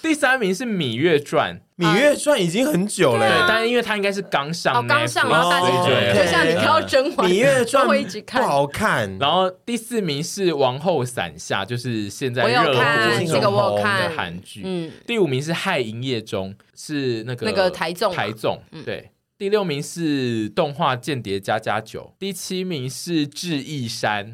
[0.00, 5.66] 第三名是《芈月传》，《芈月传》已经很久了，对，但是因为它应该是刚上，刚上，然后大家
[6.14, 9.18] 就像你看到甄嬛，《芈月传》会一直看，不好看。
[9.18, 14.62] 然后第四名是《王后伞下》，就是现在热播中看的韩剧。
[14.64, 18.60] 嗯，第五名是《害营业中》，是那个那个台综台中。
[18.84, 24.26] 对，第六名是动画《间谍加加九》，第七名是《智异山》。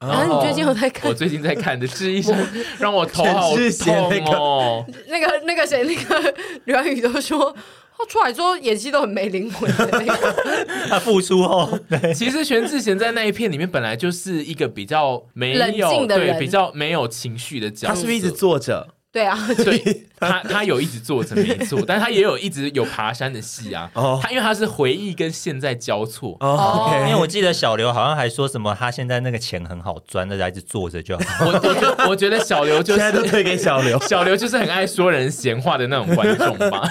[0.00, 1.08] 然后你最近有在看？
[1.08, 2.34] 我最近在看的《是一生》，
[2.78, 4.84] 让我头好痛哦。
[5.08, 6.34] 那个、那个谁，那个
[6.64, 7.54] 刘安宇都说，
[7.96, 10.34] 他出来之后演戏都很没灵魂的那个。
[10.90, 11.78] 他复出后，
[12.14, 18.88] 其实全智贤在那一片里面本来就是一个比较没有对比较没有情绪的角色，他是不是一直坐着？
[19.14, 23.88] 对啊， 对他他有一直坐着没错， 但他也有一直有爬山的戏啊。
[23.94, 26.36] 哦，他因为他是回忆跟现在交错。
[26.40, 31.46] 哦，因为我记得小刘好像还说什么，他现在那个钱很好赚，大家一直坐着就好。
[31.46, 36.90] 我我觉得我觉得小刘就是现在都推给小刘， 小刘就是很爱说人闲话的那种观众吧。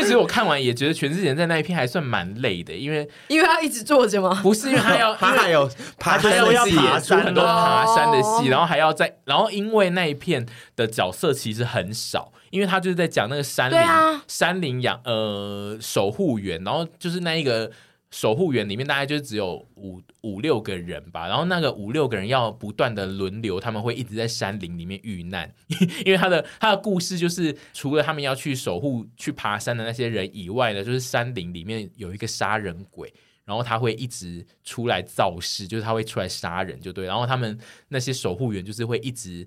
[0.00, 4.40] 因为其实我看完也觉得全智贤在那一片还算蛮累的，因为因为他一直坐着吗？
[4.42, 17.70] 不是，因为他要 他还有爬还有要爬山很多爬山的戏，然后还要在然后因为那一片的角色其实很少，因为他就是在讲那个山林、啊、山林养呃守护员，然后就是那一个
[18.10, 25.52] 守护员里面大概就只有五五六个人吧，然后那个五六个人要不断的轮流，他们会一直在山林里面遇难，
[26.04, 33.12] 因为他的他的故事就是除了他们要去守护去爬山的那些人以外呢，就是山林里面有一个杀人鬼，
[33.44, 37.58] 然后他会一直出来造势，就是他会出来杀人就对，然后他们
[37.88, 39.46] 那些守护员就是会一直。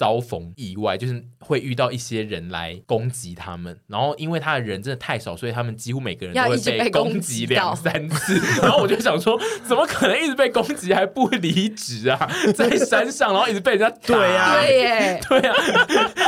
[0.00, 8.40] 遭逢意外，就是会遇到一些人来攻击他们，然后因为他的人真的太少，所以他们几乎每个人都会被攻击两三次。
[8.62, 9.38] 然后我就想说，
[9.68, 12.18] 怎么可能一直被攻击还不离职啊？
[12.56, 13.98] 在山上，然后一直被人家打。
[14.06, 15.54] 对呀、啊，对耶，对、啊。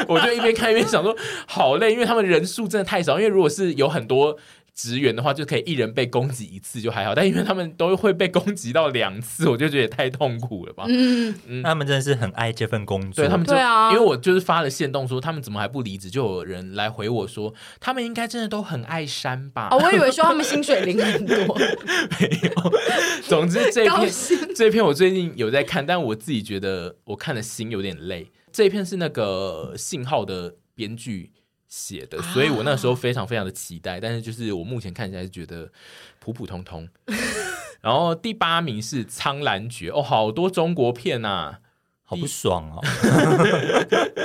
[0.07, 1.17] 我就一边看一边想说，
[1.47, 3.19] 好累，因为他们人数真的太少。
[3.19, 4.37] 因为如果是有很多。
[4.75, 10.85] 职员的话就可以一人被攻击一次就还好，但因为他们都会被攻击到两次，我就觉得也太痛苦了吧。
[10.89, 13.23] 嗯嗯，他们真的是很爱这份工作。
[13.25, 19.69] 对他们就，对啊，因为我就是发了线动说他们怎么还不离职，就有人来回我说他们应该真的都很爱山吧。
[19.71, 21.37] 哦，我以为说他们薪水领很多，
[22.19, 22.73] 没有。
[23.25, 24.11] 总之这一篇
[24.55, 28.31] 这一篇我最近有在看，但我自己觉得我看的心有点累。
[28.51, 31.31] 这一篇是那个信号的编剧
[31.73, 35.73] 写的，所以我那时候非常非常的期待，啊、但是就是我目前看起来是觉得
[36.19, 36.87] 普普通通。
[37.81, 41.61] 然后第八名是《苍兰诀》，哦，好多中国片呐、啊，
[42.05, 42.85] 好不爽哦！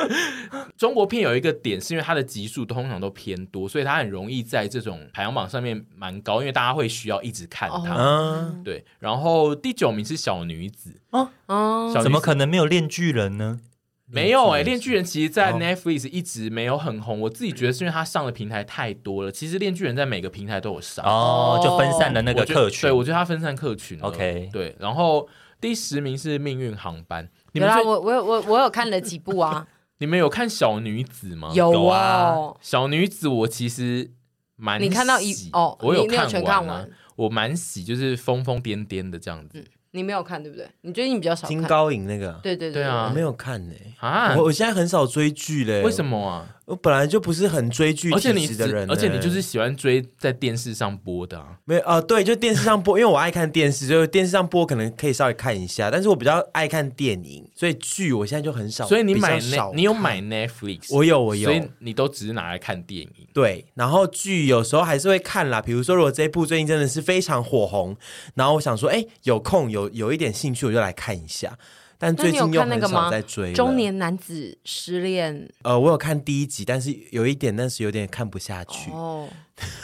[0.78, 7.96] 中国片有一个点，是因为它的集数通常都偏多，所以它很容易在这种排行榜上面蛮高，因为大家会需要一直看它。
[7.96, 13.62] 哦、对，然后第九名是小女子哦哦，怎么可能没有链巨人呢？
[14.10, 17.22] 没有哎、欸，链锯人其实，在 Netflix 一直没有很红。
[17.22, 19.32] 我自己觉得是因为它上的平台太多了。
[19.32, 22.82] 其实链锯人在每个平台都有上哦，就分散了那个客群。
[22.82, 24.00] 对，我觉得它分散客群。
[24.02, 25.28] OK，对，然后。
[25.60, 29.66] 第十名是命运航班，你们有啦，我我我我有看了几部啊。
[29.98, 31.52] 你们有看小女子吗？
[31.52, 34.12] 有啊，小女子我其实
[34.56, 39.58] 蛮你看到一哦，我有看完，全看完，我蛮喜，就是疯疯癫癫的这样子。
[39.58, 39.66] 嗯
[39.98, 40.66] 你没有看对不对？
[40.82, 41.50] 你最近比较少看。
[41.50, 44.08] 金高银那个，对对对，对啊，我没有看呢、欸。
[44.08, 45.82] 啊，我我现在很少追剧嘞。
[45.82, 46.48] 为什么啊？
[46.66, 51.58] 我本来就不是很追剧体质的人、欸，而且你就是喜欢追在电视上播的、啊。
[51.64, 58.86] 没有啊、呃，对，就电视上播，因为我爱看电视，就是电视上播可能可以稍微看一下，但是我比较爱看电影，所以剧我现在就很少。
[58.86, 60.94] 所以你买那，你有买 Netflix？
[60.94, 61.50] 我有，我有。
[61.50, 63.28] 所以你都只是拿来看电影。
[63.34, 65.62] 对，然后剧有时候还是会看啦。
[65.62, 67.96] 比如说，如果这一部最近真的是非常火红，
[68.36, 71.58] 然后我想说，哎，有空有有一点兴趣，我就来看一下。
[72.00, 73.54] 但最近又很少在追。
[73.54, 75.50] 中年男子失恋。
[75.64, 78.92] 呃，我有看第一集，但是有一点，但是有点看不下去。
[78.92, 79.28] 哦，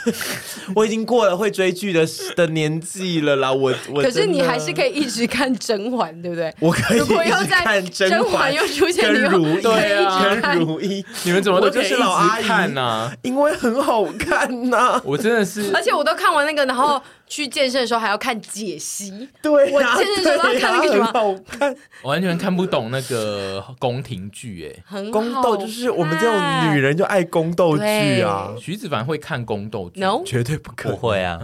[0.76, 3.52] 我已经过了会追剧的的年纪了啦。
[3.52, 4.04] 我我。
[4.04, 6.54] 可是你还是可以一直看甄嬛，对不对？
[6.60, 13.12] 我可以一直看甄嬛，又出现跟如懿，对啊，跟如懿，你们怎么都就是老阿姨看呢？
[13.24, 15.02] 因为很好看呐。
[15.04, 17.02] 我真的是，而且我都看完那个，然后。
[17.28, 28.54] 去健身的时候还要看解析，对、啊，我健身的时候要看那个什么，好看，完全看不懂那个宫廷剧，哎，很宫斗就是我们这种女人就爱宫斗剧啊。
[28.60, 31.40] 徐子凡会看宫斗剧，no，绝对不可能，不会啊，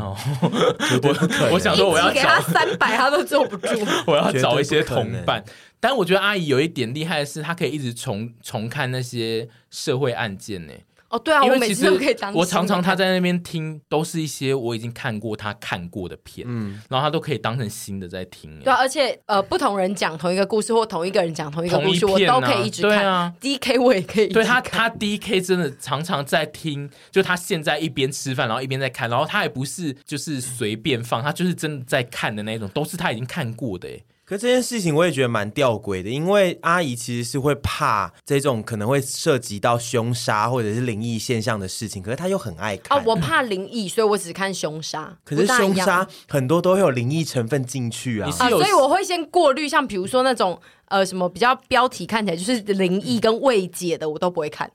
[0.88, 1.54] 绝对不可能。
[1.54, 3.68] 我想说我要给他三百，他都坐不住。
[4.06, 5.44] 我要找一些同伴，
[5.80, 10.74] 但我觉得阿姨有一点厉害的是，她可以一直重重看那些社会案件呢。
[11.10, 12.34] 哦，对啊，因为我每次都可以当。
[12.34, 18.60] 我常常他在那边听，都是一些我已经看过他看过的片，嗯，然后他都可以当成新的在听。
[18.60, 23.08] 对啊，而且呃，不同人讲同一个故事，或同一个人讲同一个故事，我都可以一直看。
[23.08, 24.44] 啊，DK 我也可以一直看。
[24.44, 33.90] 对他，他 DK 真的常常在听，就他现在一边吃饭，然后一边在看，然后他也不是就是随便放，他就是真的在看的那种，都是他已经看过的。
[34.30, 42.96] 可这件事情我也觉得蛮吊诡的，因为阿姨其实是会怕这种可能会涉及到凶杀或者是灵异现象的事情，可是她又很爱看。
[42.96, 45.18] 哦，我怕灵异，所以我只看凶杀。
[45.26, 54.70] 可是凶杀很多都会有灵异成分进去啊，啊，所以我会先过滤，像比如说那种呃什么比较标题看起来就是灵异跟未解的，我都不会看，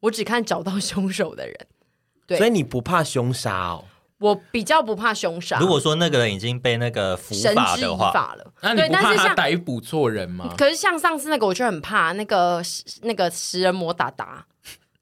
[0.00, 1.56] 我只看找到凶手的人。
[2.26, 3.84] 对，所以你不怕凶杀哦？
[4.18, 5.58] 我比较不怕凶杀。
[5.60, 10.52] 如果说那个人已经被那个伏法的话，法了，那你不怕他逮捕错人吗？
[10.58, 12.60] 可是像上次那个，我就很怕那个
[13.02, 14.44] 那个食人魔达达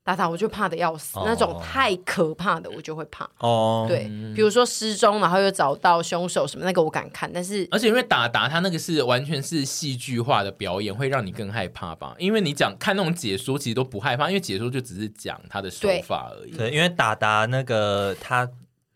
[0.04, 1.18] 达达，我就怕的要死。
[1.18, 3.26] 哦、那种太可怕的，我就会怕。
[3.38, 4.04] 哦，对，
[4.34, 7.30] 比如说失踪，然后又找到凶手什么，那个我敢看。
[7.32, 12.14] 但是，而且因为达达他那个是完全是戏剧化的表演，会让你更害怕吧？
[12.18, 16.50] 因为你讲看那种解说，其实都不害怕，因为解说就只是讲他的手法而已。
[16.50, 18.46] 对，对，因为达达那个他。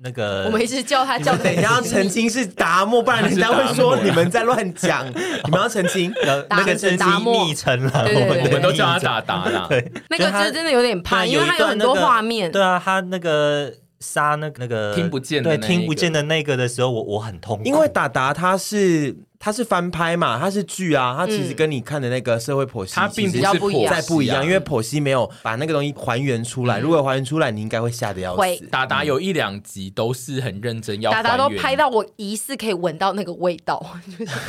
[0.02, 5.06] 那个，我们一直叫他叫，等一下要澄清是达摩，不然人家会说你们在乱讲。
[5.06, 6.10] 你们要澄清，
[6.48, 9.66] 那个澄清昵称了，我们都叫他达达了。
[9.68, 12.50] 对，那个真真的有点怕，因为他有很多画面。
[12.50, 13.70] 对啊，他那个
[14.00, 19.16] 杀那个那个听不见，对听不见的那个的时候，我我很痛苦，因为达达他是。
[19.42, 26.78] 他是翻拍嘛，他是剧啊，他其实跟你看的那个社会剖析，它并不是再不一样，因为剖析没有把那个东西还原出来。
[26.78, 28.66] 如果还原出来，你应该会吓得要死。
[28.66, 33.82] 达达有一两集都是很认真要，达达都拍到我疑似可以闻到那个味道。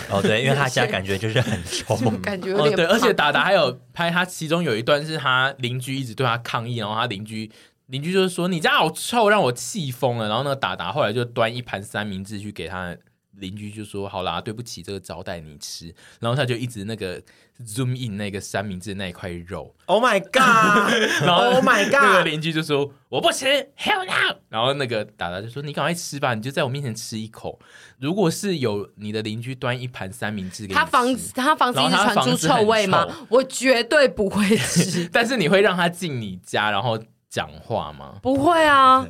[0.09, 2.75] 哦，对，因为他现在感觉就是很臭， 感觉有点。
[2.75, 7.49] 对，而且达达还有拍他其中有一段是他邻居一直对他抗议，然后他邻居
[7.91, 10.29] 邻居就是说你家好臭，让我气疯了。
[10.29, 12.95] 然后那个达达后来就端一盘三明治去给他。
[13.35, 17.19] 邻居就说：“好啦，对不起，这个招待你吃。”然后他就一直那个
[17.65, 19.73] zoom in 那个三明治那一块肉。
[19.85, 20.93] Oh my god！
[21.25, 21.93] 然后 Oh my god！
[21.93, 23.45] 那个邻居就说：“我不吃
[23.79, 27.57] ，Hell no！” 然后那个达达就说：“你赶快吃吧，你就在我面前吃一口。
[27.99, 33.07] 如果是有你的邻居端一盘三明治给你吃，他房子他房子一直传出臭味吗？
[33.29, 35.07] 我绝对不会吃。
[35.11, 37.01] 但是你会让他进你家，然后。”
[37.31, 38.15] 讲话吗？
[38.21, 39.07] 不会啊，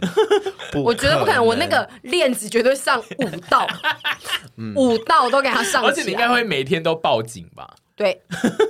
[0.76, 1.44] 我觉得不可能。
[1.44, 3.68] 我那个链子绝对上五道，
[4.78, 5.84] 五道都给他上。
[5.84, 7.76] 而且你应该会每天都报警吧？
[7.96, 8.22] 对。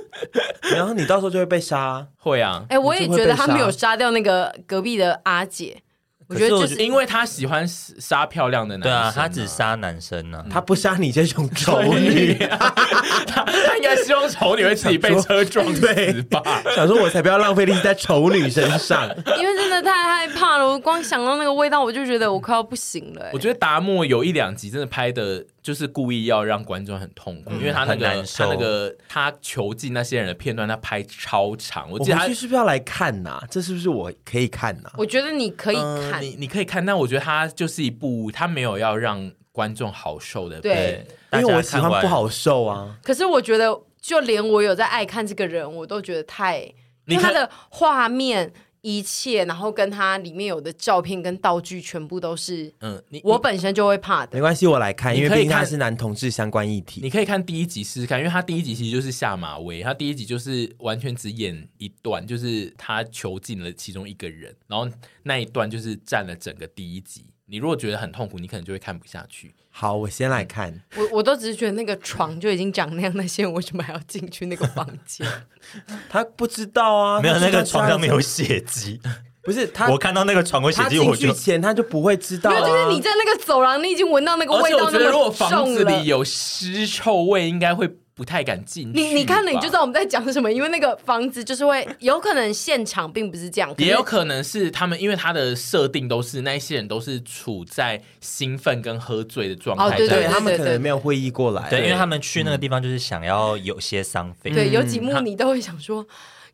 [0.74, 2.06] 然后你到时候就会被杀。
[2.16, 2.64] 会啊。
[2.70, 5.82] 哎，我也觉得他没有杀掉那个隔壁的阿姐，
[6.28, 12.70] 我觉得就是因为他喜欢杀漂亮的男生、啊，对啊，他只杀男生呢、啊，他不杀你这种丑女，他
[13.44, 16.42] 他应该希望丑女会自己被车撞死吧？
[16.74, 19.08] 想说我才不要浪费力气在丑女身上，
[19.38, 23.30] 因为真的太害怕了，我光想到那个味道，我就觉得我快要不行了、欸。
[23.32, 25.44] 我觉得达摩有一两集真的拍的。
[25.62, 31.88] 就是故意要让观众很痛苦，嗯、因为他那个他那个他囚禁那些人的片段，他拍超长。
[31.88, 33.44] 我记得他是不是要来看呐、啊？
[33.48, 34.98] 这是不是我可以看呐、啊？
[34.98, 40.60] 我觉得你可以看，呃、你你可以看，但我觉得他就是一部他没有要让观众好受的。
[40.60, 42.98] 对，因为我喜欢不好受啊。
[43.02, 46.58] 可是我觉得，就连我有在爱看这个人，我都觉得太，
[47.06, 48.52] 因为他的画面。
[48.82, 54.32] 一切，然后跟他里面有的照片跟道具，全部都是，嗯，你我本身就会怕的。
[54.34, 57.00] 没关系，我来看，因为毕竟他是男同志相关议题。
[57.00, 64.88] 你可以看第一集试试看，因为他第一集其实就是下马威，他第一集就是完全只演一段，就是他囚禁了其中一个人，然后
[65.22, 67.24] 那一段就是占了整个第一集。
[67.46, 69.54] 你如果觉得很痛苦，你可能就会看不下去。
[69.74, 70.82] 好，我先来看。
[70.96, 75.26] 我我都只是觉得那个床就已经长那样，那些人为什么还要进去那个房间？
[76.08, 79.00] 他不知道啊，没有那个床上没有血迹，
[79.42, 79.88] 不是他。
[79.90, 82.54] 我看到那个床有血迹，我进去前他就不会知道、啊。
[82.54, 84.98] 没有，就是你在那个走廊，你已经闻到那个味道那么重了。
[84.98, 87.90] 我觉得如果房子里有尸臭味，应该会。
[88.14, 89.00] 不太敢进去。
[89.00, 90.52] 你你看了，你就知道我们在讲什么。
[90.52, 99.84] 因为那个 房子就是会有可能现场并不是这样，也有可能是他们，因为他的设定都是那些人都是处在兴奋跟喝醉的状态。
[99.84, 101.68] 哦，对对，他们可能没有会意过来。
[101.70, 104.50] 对，因为他们去那个地方就是想要有些伤悲。
[104.50, 106.06] 对，有几幕你都会想说。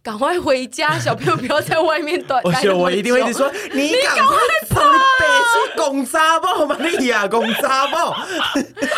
[0.09, 2.41] 赶快回家，小朋友不要在外面短。
[2.43, 4.37] 我觉得我一定会一直说，你赶快
[4.71, 8.17] 跑，你别去拱沙包嘛， 你呀拱沙包。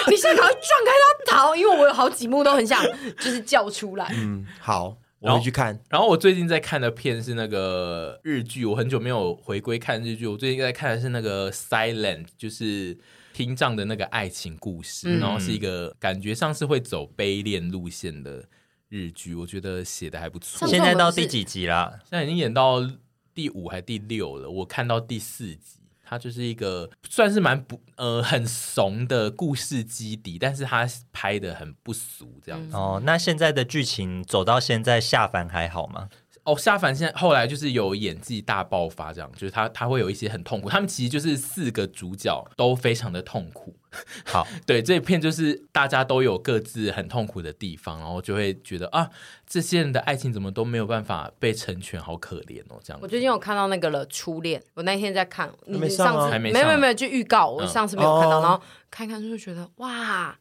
[0.09, 0.93] 你先赶快撞开
[1.27, 2.81] 他逃，因为我有好几幕都很想
[3.19, 4.09] 就是叫出来。
[4.15, 5.77] 嗯，好，我回去看。
[5.89, 12.97] 然后我最近在看的片是那个日剧，我很久没有回归看日剧，我最近在看的是那个《Silent》，就是
[13.33, 18.45] 听障的那个爱情故事，嗯、然后是一个感觉上是会走悲恋路线的。
[18.91, 21.99] 日剧我觉得写的还不错，现在到第几集啦？
[22.03, 22.87] 现在已经演到
[23.33, 24.51] 第五还第六了。
[24.51, 32.77] 我看到第四集，它就是一个算是蛮不呃很怂的故事基底，但是它拍的很不俗这样子。
[32.77, 36.09] 哦，那现在的剧情走到现在，下凡还好吗？
[36.45, 40.69] 哦，夏凡现在后来就是有演技大爆发，这样就是他他会有一些很痛苦。
[40.71, 43.77] 他们其实就是四个主角都非常的痛苦。
[44.25, 49.11] 好， 对，这一片就是大家都有各自很痛苦的地方，然后就会觉得啊，
[49.47, 52.99] 这些人的爱情怎么都没有办法被成全，好可怜哦，这样。
[53.03, 54.63] 我最近有看到那个了，初恋。
[54.75, 58.61] 我那天在看，你上次还没没有没有没有就预告，我上次没有看到，然后
[58.91, 60.39] 看看就觉得哇。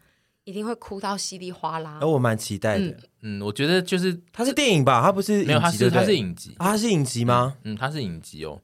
[0.49, 2.85] 一定会哭到稀里哗啦，而我蛮期待的。
[3.21, 7.55] 嗯，嗯，我觉得就是它是电影吧，它不是没有，它是它是影集，它是影集吗？
[7.63, 8.59] 嗯，它是影集哦，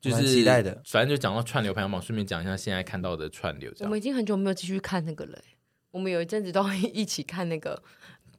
[0.00, 0.80] 就是期待的。
[0.86, 3.72] 反正就讲到串流排行榜，顺便讲一下现在看到的串流。
[3.80, 5.38] 我们已经很久没有继续看那个了，
[5.90, 7.82] 我们有一阵子都会一起看那个。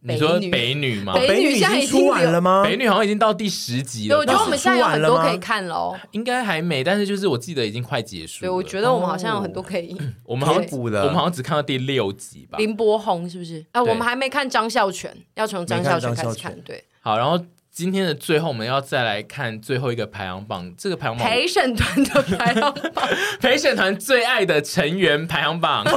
[0.07, 1.13] 你说北女吗？
[1.13, 2.63] 北女现在已经出完了吗？
[2.63, 4.15] 北女好像已经到第十集了。
[4.15, 5.97] 对，我觉得我们现在有很多可以看喽。
[6.11, 8.49] 应该还没，但是就是我记得已经快结束了。
[8.49, 9.97] 对，我觉得我们好像有很多可以。
[10.23, 12.57] 我们好像补了，我们好像只看到第六集吧。
[12.59, 13.65] 林柏宏是不是？
[13.71, 16.55] 啊，我们还没看张孝全，要从张孝全开始看。
[16.61, 23.09] 对，好，然后今天的最后，我们要再来看最后一个排行榜，这个排行榜陪审团的排行榜，
[23.41, 25.83] 陪审团最爱的成员排行榜。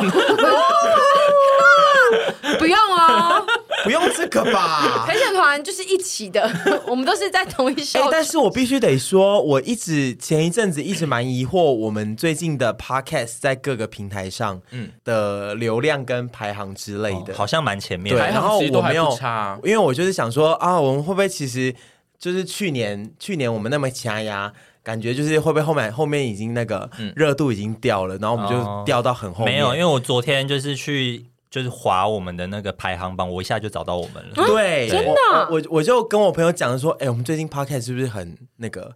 [2.58, 3.44] 不用哦。
[3.84, 5.06] 不用这个吧？
[5.06, 6.50] 陪审团就是一起的，
[6.86, 8.00] 我们都是在同一首。
[8.00, 14.60] 欸，但是我必须得说，我一直前一阵子一直蛮疑惑，我们最近的 podcast 在各个平台上
[15.04, 18.14] 的流量跟排行之类的，嗯哦、好像蛮前面。
[18.14, 21.74] 对，然后我没有差，因为我就是想说啊，我们会不会其实
[22.18, 24.52] 就是去年去年我们那么掐压，
[24.82, 29.54] 感觉就是会不会后面后面已经那个热度已经掉了，然后我们就掉到很后面。
[29.54, 31.26] 没有，因为我昨天就是去。
[31.50, 34.34] 就是划我们的那个排行榜，我一下就找到我们了。
[34.34, 38.94] 对，真的，我我就跟我朋友讲说，哎，我们最近 podcast 是不是很那个？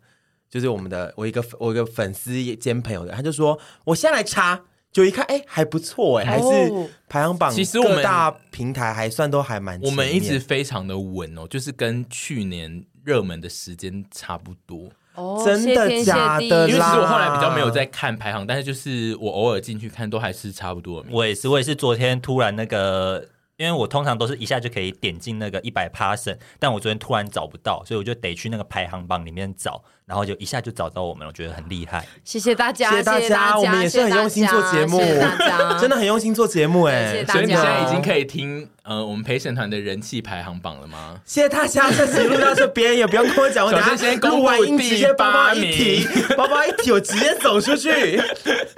[0.51, 4.61] 就是我们的我一个我一个粉丝兼朋友的，他就说，我先来查，
[4.93, 7.51] 就一看，哎，还不错，哎，还是排行榜。
[7.51, 14.91] 其实我们大平台还算都还蛮，我们一直非常的稳哦，就是跟去年热门的时间差不多。
[15.15, 16.69] 哦，真的假的？
[16.69, 21.05] 因为其实我后来比较没有在看排行，但是就是我偶尔进去看，都还是差不多。
[21.11, 23.29] 我也是，我也是昨天突然那个，
[23.59, 29.85] 因为我通常都是一下就可以点进那个一百 passion，但我昨天突然找不到，所以我就得去那个排行榜里面找。
[30.13, 32.07] 然后就一下就找到我们，我觉得很厉害。
[32.23, 37.25] 谢谢大家，谢谢大家，我们也是很用心做节目，谢谢大家，真的很用心做节目哎。
[37.29, 41.19] 所以你现在已经可以听呃我们陪审团的人气排行榜了吗？
[41.25, 46.07] 谢谢大家，这集录到这边也不用跟我讲，我等下先录完音直接包包一提，
[46.37, 48.21] 包包一提我直接走出去，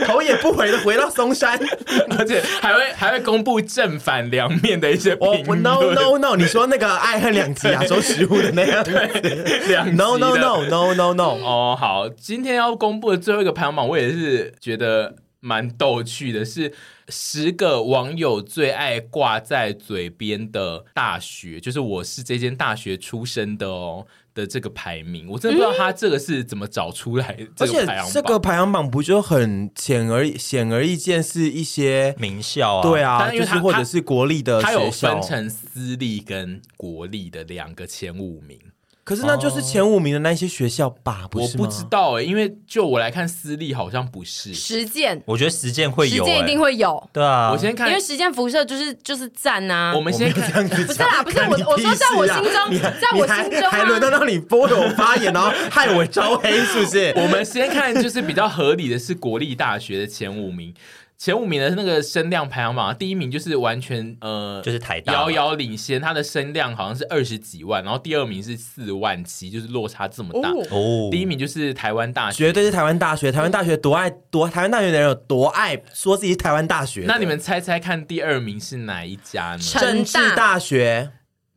[0.07, 1.59] 头也不回的回到松山，
[2.17, 5.57] 而且还会还会公布正反两面的一些我我。
[5.57, 16.73] No no no，你说那个爱恨两极亚洲食物的那样对，两 No no no no no no 哦好，今天要公布的最后一个排行榜，我也是觉得蛮逗趣的，是
[17.09, 27.47] 十个网友最爱挂在嘴边的大学，就是我是这间大学出身的哦的这个排名，我真的不知道他这个是怎么找出来的。
[27.55, 32.83] 这个排行榜，而且这个排行榜不就很显而显而易见是一些名校啊？
[32.83, 38.59] 对啊，就是或者是国立的学校，它有分成私立跟国立的两个前五名。
[39.05, 41.29] 可是那就是前五名的那些学校吧？
[41.31, 45.23] 不是我不知道哎、欸，因为就我来看，私立好像不是实践。
[45.27, 47.11] 我觉得实践会有、欸，实践一定会有。
[47.13, 49.93] 对啊，我先看，因为实践辐射就是就是赞呐。
[49.95, 57.13] 我们先看，不是啦，不是我，我说在我心中，在我心中还轮得到你播的我发言，然后害我招黑，是不是？
[57.21, 60.73] 我们先看，就是比较合理的是国立大学的前五名。
[61.25, 70.51] 前五名的那个声量排行榜，第一名就是完全呃，就是台大遥遥领先，它的声量好像是二十几万，然后第二名是四万七，就是落差这么大。
[70.51, 73.33] 哦，第一名就是台湾大学，绝对是台湾大学。
[73.33, 77.05] 台湾大学多爱多，台湾大学的人有多爱说自己是台湾大学。
[77.07, 79.59] 那你们猜猜看，第二名是哪一家呢？
[79.81, 81.11] 政治大学。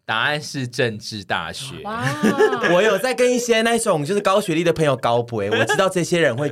[0.07, 1.81] 答案是政治大学。
[1.83, 2.01] 哇！
[2.73, 6.49] 我有在跟一些那种就是高学历的朋友高博， 我知道这些人会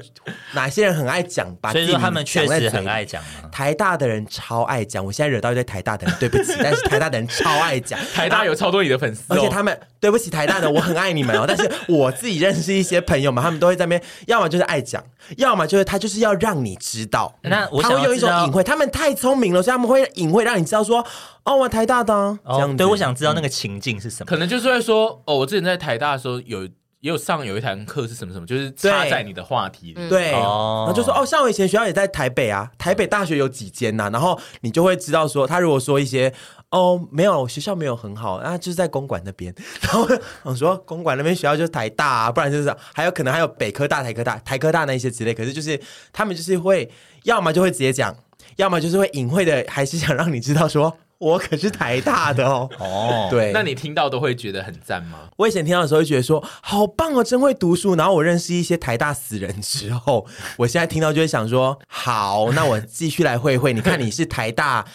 [0.52, 3.24] 哪些人很爱讲，把所以说他们确实很爱讲。
[3.54, 7.98] 台大的人超爱讲，我现在惹到一堆台大的人，对不起，但是台大的人超爱讲。
[8.14, 11.46] 台大有超多你的粉丝，而且他们对不起台大的，我很爱你们哦。
[11.48, 15.02] 但是我自己认识一些朋友嘛，他们都会在那边，要么就是爱讲，
[15.38, 17.34] 要么就是他就是要让你知道。
[17.44, 21.06] 那我他会用一种隐晦，他们太聪明了，所以他们会隐晦让你知道说。
[21.46, 24.26] 哦，我台大的，哦，这样对，我想知道那个情境是什么？
[24.26, 26.64] 可能就是会说，哦，我之前在台大的时候有
[27.02, 36.34] 也有上有一堂课是什么什么，就是插在你的话题里，对，然后就说，哦，像我以前学校也在台北啊，台北大学有几间呐，然后你就会知道说，他如果说一些，
[36.72, 40.08] 哦，没有，学校没有很好，啊，就是在公馆那边， 然后
[40.42, 45.80] 我说公馆那边学校就是台大啊，不然就是还有可能还有北科大、台科大、台科大那一些之类，可是就是
[46.12, 46.90] 他们就是会，
[47.24, 48.16] 要么就会直接讲，
[48.56, 50.98] 要么就是会隐晦的，还是想让你知道说。
[51.18, 55.30] 我可是台大的哦，哦， 对，那你听到都会觉得很赞吗？
[55.38, 57.96] 我以前听到的时候会觉得说好棒哦，真会读书。
[57.96, 60.28] 然后我认识一些台大死人之后，
[60.58, 63.74] 我现在听到就会想说，好，那我继续来会会。
[63.74, 64.86] 你看你是台大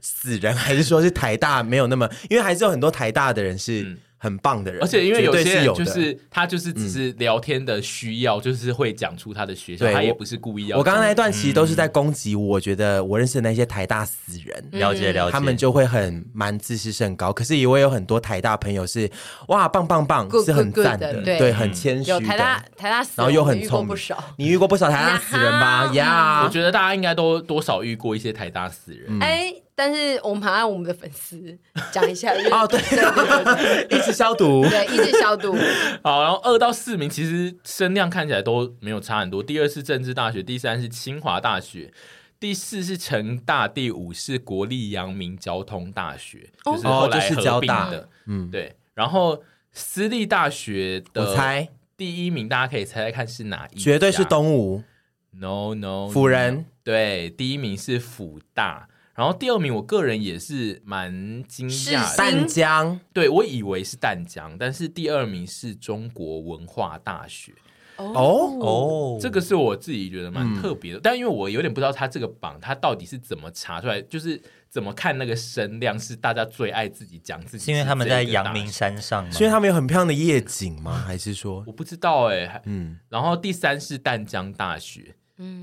[0.00, 2.08] 死人，还是说是台大没有那么？
[2.28, 3.82] 因为还是有很多台大的人是。
[3.82, 10.78] 嗯很棒的人，而且因为有些人就是他就是只是聊天的需要，就是会讲出他的学校，他也不是故意要。
[10.78, 17.32] 我刚刚那一段其实都是在攻击，我觉得我认识的那些台大死人，了解了解，他们就会很蛮自视甚高。
[17.32, 19.10] 可是也会有很多台大朋友是
[19.48, 22.12] 哇棒棒棒，是很赞的，对，很谦虚。
[22.20, 23.96] 台大台大死人，然后又很聪明。
[24.36, 25.90] 你遇过不少台大死人吧？
[25.94, 29.20] 呀，我觉得大家应该都多少遇过一些台大死人。
[29.20, 29.52] 哎。
[29.74, 31.58] 但是我们还要我们的粉丝
[31.90, 35.56] 讲一下 哦，对对对，一直消毒，对，一直消毒。
[36.04, 39.42] 好，然后二到四名其实声量看起来都没有差很多。
[39.42, 41.92] 第二是政治大学，第三是清华大学，
[42.38, 48.08] 第四是成大，第五是国立阳明交通大学，就是后来合并的。
[48.26, 48.76] 嗯，对。
[48.94, 49.42] 然后
[49.72, 51.66] 私立大学的猜
[51.96, 53.78] 第一名，大家可以猜猜看是哪一？
[53.78, 54.82] 绝对是东吴。
[55.30, 56.66] No No，辅仁。
[56.84, 58.86] 对，第一名是辅大。
[59.14, 62.98] 然后第二名，我个人也是蛮惊讶的，淡江。
[63.12, 67.52] 对，我以为是淡江，但是第二名是中国文化大学。
[67.98, 74.40] 哦哦，这个是我自己觉得蛮特别的，嗯、但因为我有点不知道他这个榜，他到底是怎么查出来，就是
[74.70, 79.30] 怎么看那个声量，是大家最爱自己讲自己因为他们在阳明山上吗？
[79.30, 81.04] 是因为他们有很漂亮的夜景吗？
[81.06, 82.98] 还是说我不知道哎、欸，嗯。
[83.10, 85.14] 然后第三是淡江大学。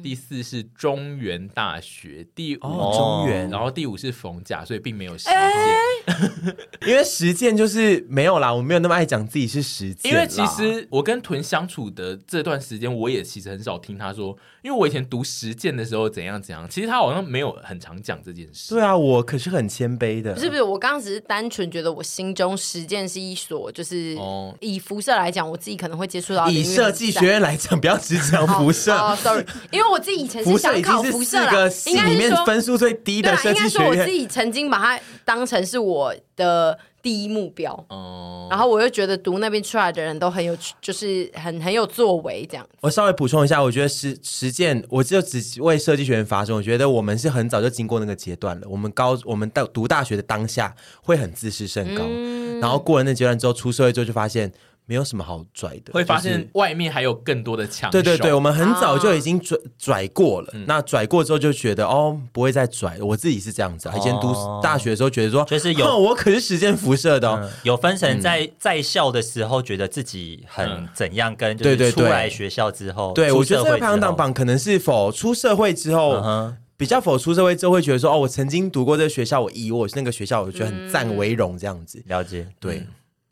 [0.03, 6.55] 第四是中原大学，第五、哦、中原，然后第五是逢甲，所以并没有实践，欸、
[6.85, 10.11] 因为实践就是没有啦，我没有那么爱讲自己是实践。
[10.11, 18.73] 因为其实我跟屯相处的这段时间，我也其实很少听他说，因为我以前读实践的时候怎样怎样，其实他好像没有很常讲这件事。
[18.73, 24.17] 对啊，我可是很谦卑的，不是不是，我刚刚只是单纯觉得我心中实践是一所，就是
[24.59, 28.93] 以辐射来讲，我自己可能会接触到，以设计学院来讲，不要只讲辐射。
[28.93, 29.45] 哦，sorry。
[29.71, 33.87] 因为我自己以前是想考辐射啦，应该里面分数最低的设计学院。
[33.87, 37.71] 应该说我自己曾经把它当成是我的第一目标。
[37.89, 42.67] 哦，然后我又觉得读那边出来的人都很有，就是很很有作为这样。
[42.81, 46.55] 我稍微补充一下，我觉得实实践，我就只为设计学院发声。
[46.55, 48.67] 我觉得我们是很早就经过那个阶段了。
[48.67, 54.51] 我们高，我们到读大学的当下会很自视甚高，嗯、然后过了那阶段之后，出社会之后就发现。
[54.89, 57.91] 没有什么好拽的，会发现外面还有更多的强。
[57.91, 60.51] 对对对，我们很早就已经拽拽过了。
[60.65, 62.97] 那拽过之后就觉得哦，不会再拽。
[62.99, 64.33] 我自己是这样子，以前读
[64.63, 82.01] 大学的时候觉得说，就是有 我可是实践辐射的，有分成在在校的时候觉得自己很怎样，跟就是出来学校之后，对我觉得这个排行榜可能是否出社会之后比较否出社会之后会觉得说哦，我曾经读过这个学校，我以我那个学校我觉得很赞为荣这样子。
[82.07, 82.81] 了解，对。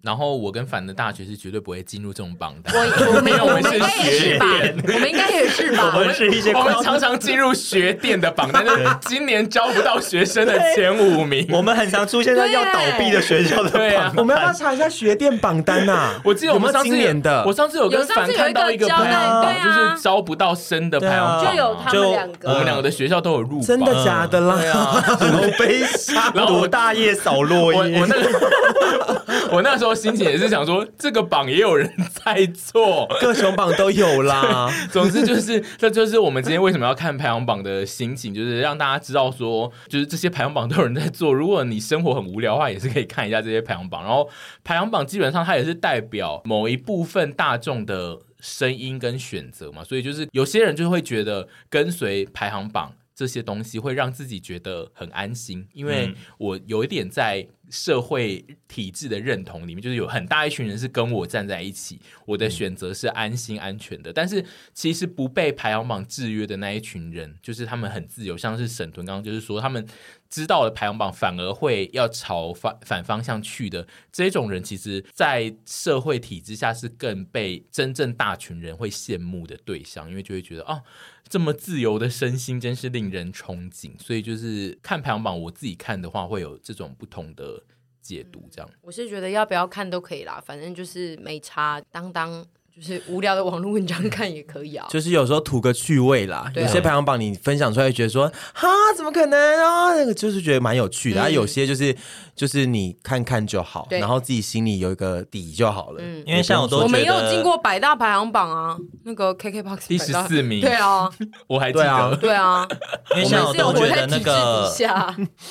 [0.08, 2.74] 然后我跟凡的大学是绝对不会进入这种榜单。
[2.74, 3.78] 我我们我们是
[4.10, 5.92] 学店，我们应该也是吧？
[5.94, 11.46] 我们是一些，我们常常进入学店的榜单，但是今年招不到学生的前五名。
[11.52, 14.14] 我们很常出现在要倒闭的学校的榜单。
[14.16, 16.12] 我们要不要查一下学店榜单呐？
[16.24, 23.62] 我记得我们上次今年的，我上次有跟凡看到一个排行榜，就是招不到生的排行榜，就有他们两个，我们两个的学校都有入榜。
[23.64, 24.56] 真的假的啦？
[24.64, 25.18] 好
[25.60, 26.32] 悲伤。
[26.34, 28.00] 然后我大叶扫落叶。
[28.00, 29.22] 我那个，
[29.52, 30.68] 我那时候心情也是想。
[30.68, 31.90] 说这个榜也有人
[32.26, 34.70] 在做，各种榜都有啦。
[34.92, 41.34] 总之就是，这就是我们今天为什么要看排行榜的心情，就是让大家知道说，就是这些排行榜都有人在做。
[41.34, 44.04] 如果你生活很无聊的话，也是可以看一下这些排行榜。
[44.04, 44.30] 然后
[44.66, 57.46] 排行榜基本上它也是代表某一部分大众的声音跟选择嘛，所以就是有些人就会觉得跟随排行榜这些东西会让自己觉得很安心，因为我有一点在。
[57.70, 64.10] 社会体制的认同里面，就是有很大一群人是跟我站在一起，我的选择是安心安全的。
[64.10, 64.42] 嗯、但是
[64.74, 69.86] 其实不被排行榜制约的那一群人，就是他们很自由，像是沈屯刚刚就是说，他们
[70.30, 80.84] 知道了排行榜反而会要朝反反方向去的这种人，其实，在社会体制下是更被真正大群人会羡慕的对象，因为就会觉得哦，
[81.28, 83.92] 这么自由的身心真是令人憧憬。
[84.00, 87.64] 所以就是看排行榜，我自己看的话，会有这种不同的。
[88.00, 92.48] 解读这样，我是觉得要不要看都可以啦，反正就是没差，当当。
[92.80, 96.52] 就是无聊的网络文章看也可以啊， 就是有时候图个趣味啦。
[96.56, 99.96] 有些排行榜你分享出来，觉得说哈怎么可能啊？
[99.96, 101.22] 那个就是觉得蛮有趣的。
[101.22, 101.96] 啊，有些就是
[102.36, 106.02] 就是你看看就好，然后自己心里有一个底就好了。
[106.04, 111.10] 嗯因为像我都我没有进过百大排行榜啊，那个 KKBOX 第十四名，对啊，
[111.48, 112.68] 我还记得，对啊。
[113.16, 114.72] 因为像我都觉得那个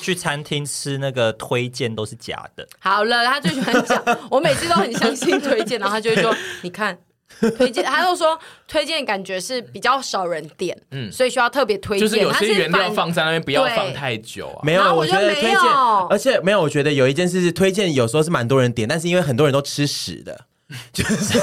[0.01, 2.65] 去餐厅吃那个推荐都是假的。
[2.79, 4.01] 好了，他最喜欢讲，
[4.31, 6.97] 我每次都很相信推荐，然后他就会说你看。
[7.57, 12.07] 推荐，他就说推荐感觉是比较少人点，嗯，所以需要特别推荐。
[12.07, 14.59] 就是有些原料放在那边不要放太久啊。
[14.63, 15.59] 没有，我觉得推荐，
[16.09, 20.45] 而且没有，我觉得有一件事是推荐，有时候是蛮多人点，但是因为很多人都吃屎的，
[20.93, 21.37] 就 是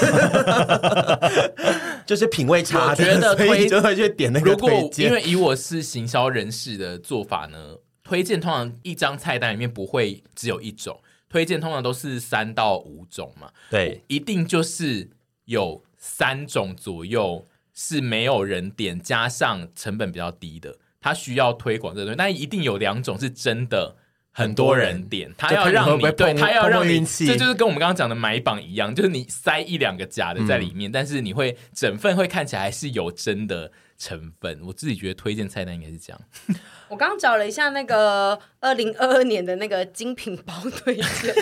[2.06, 5.08] 就是品味差，我觉得推就会去点那个推荐。
[5.08, 10.98] 如果因为以我是行销人士的做法呢，推荐通常一张菜单里面不会只有一种，
[11.28, 15.10] 推荐通常都是三到五种嘛，对，一定就是。
[15.46, 22.16] 有三种左右是没有人点，加上成本比较低的，他需要推广这个东西。
[22.16, 23.96] 但一定有两种是真的
[24.32, 34.60] 很多人点，他要让你对他要让你，这就是跟我们刚刚讲的买榜一样，就是你塞一两个假的在里面，嗯、但是你会整份会看起来还是有真的成分。
[34.64, 36.20] 我自己觉得推荐菜单应该是这样。
[36.88, 41.34] 我刚找了一下那个二零二二年的那个精品包推荐。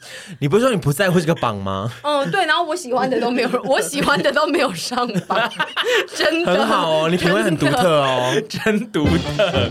[0.40, 1.90] 你不是说你不在乎这个榜吗？
[2.02, 5.50] 嗯，对，然后我喜欢的都没有， 我喜欢的都没有上榜，
[6.14, 9.70] 真的很好哦，你品味很独特哦， 真独特。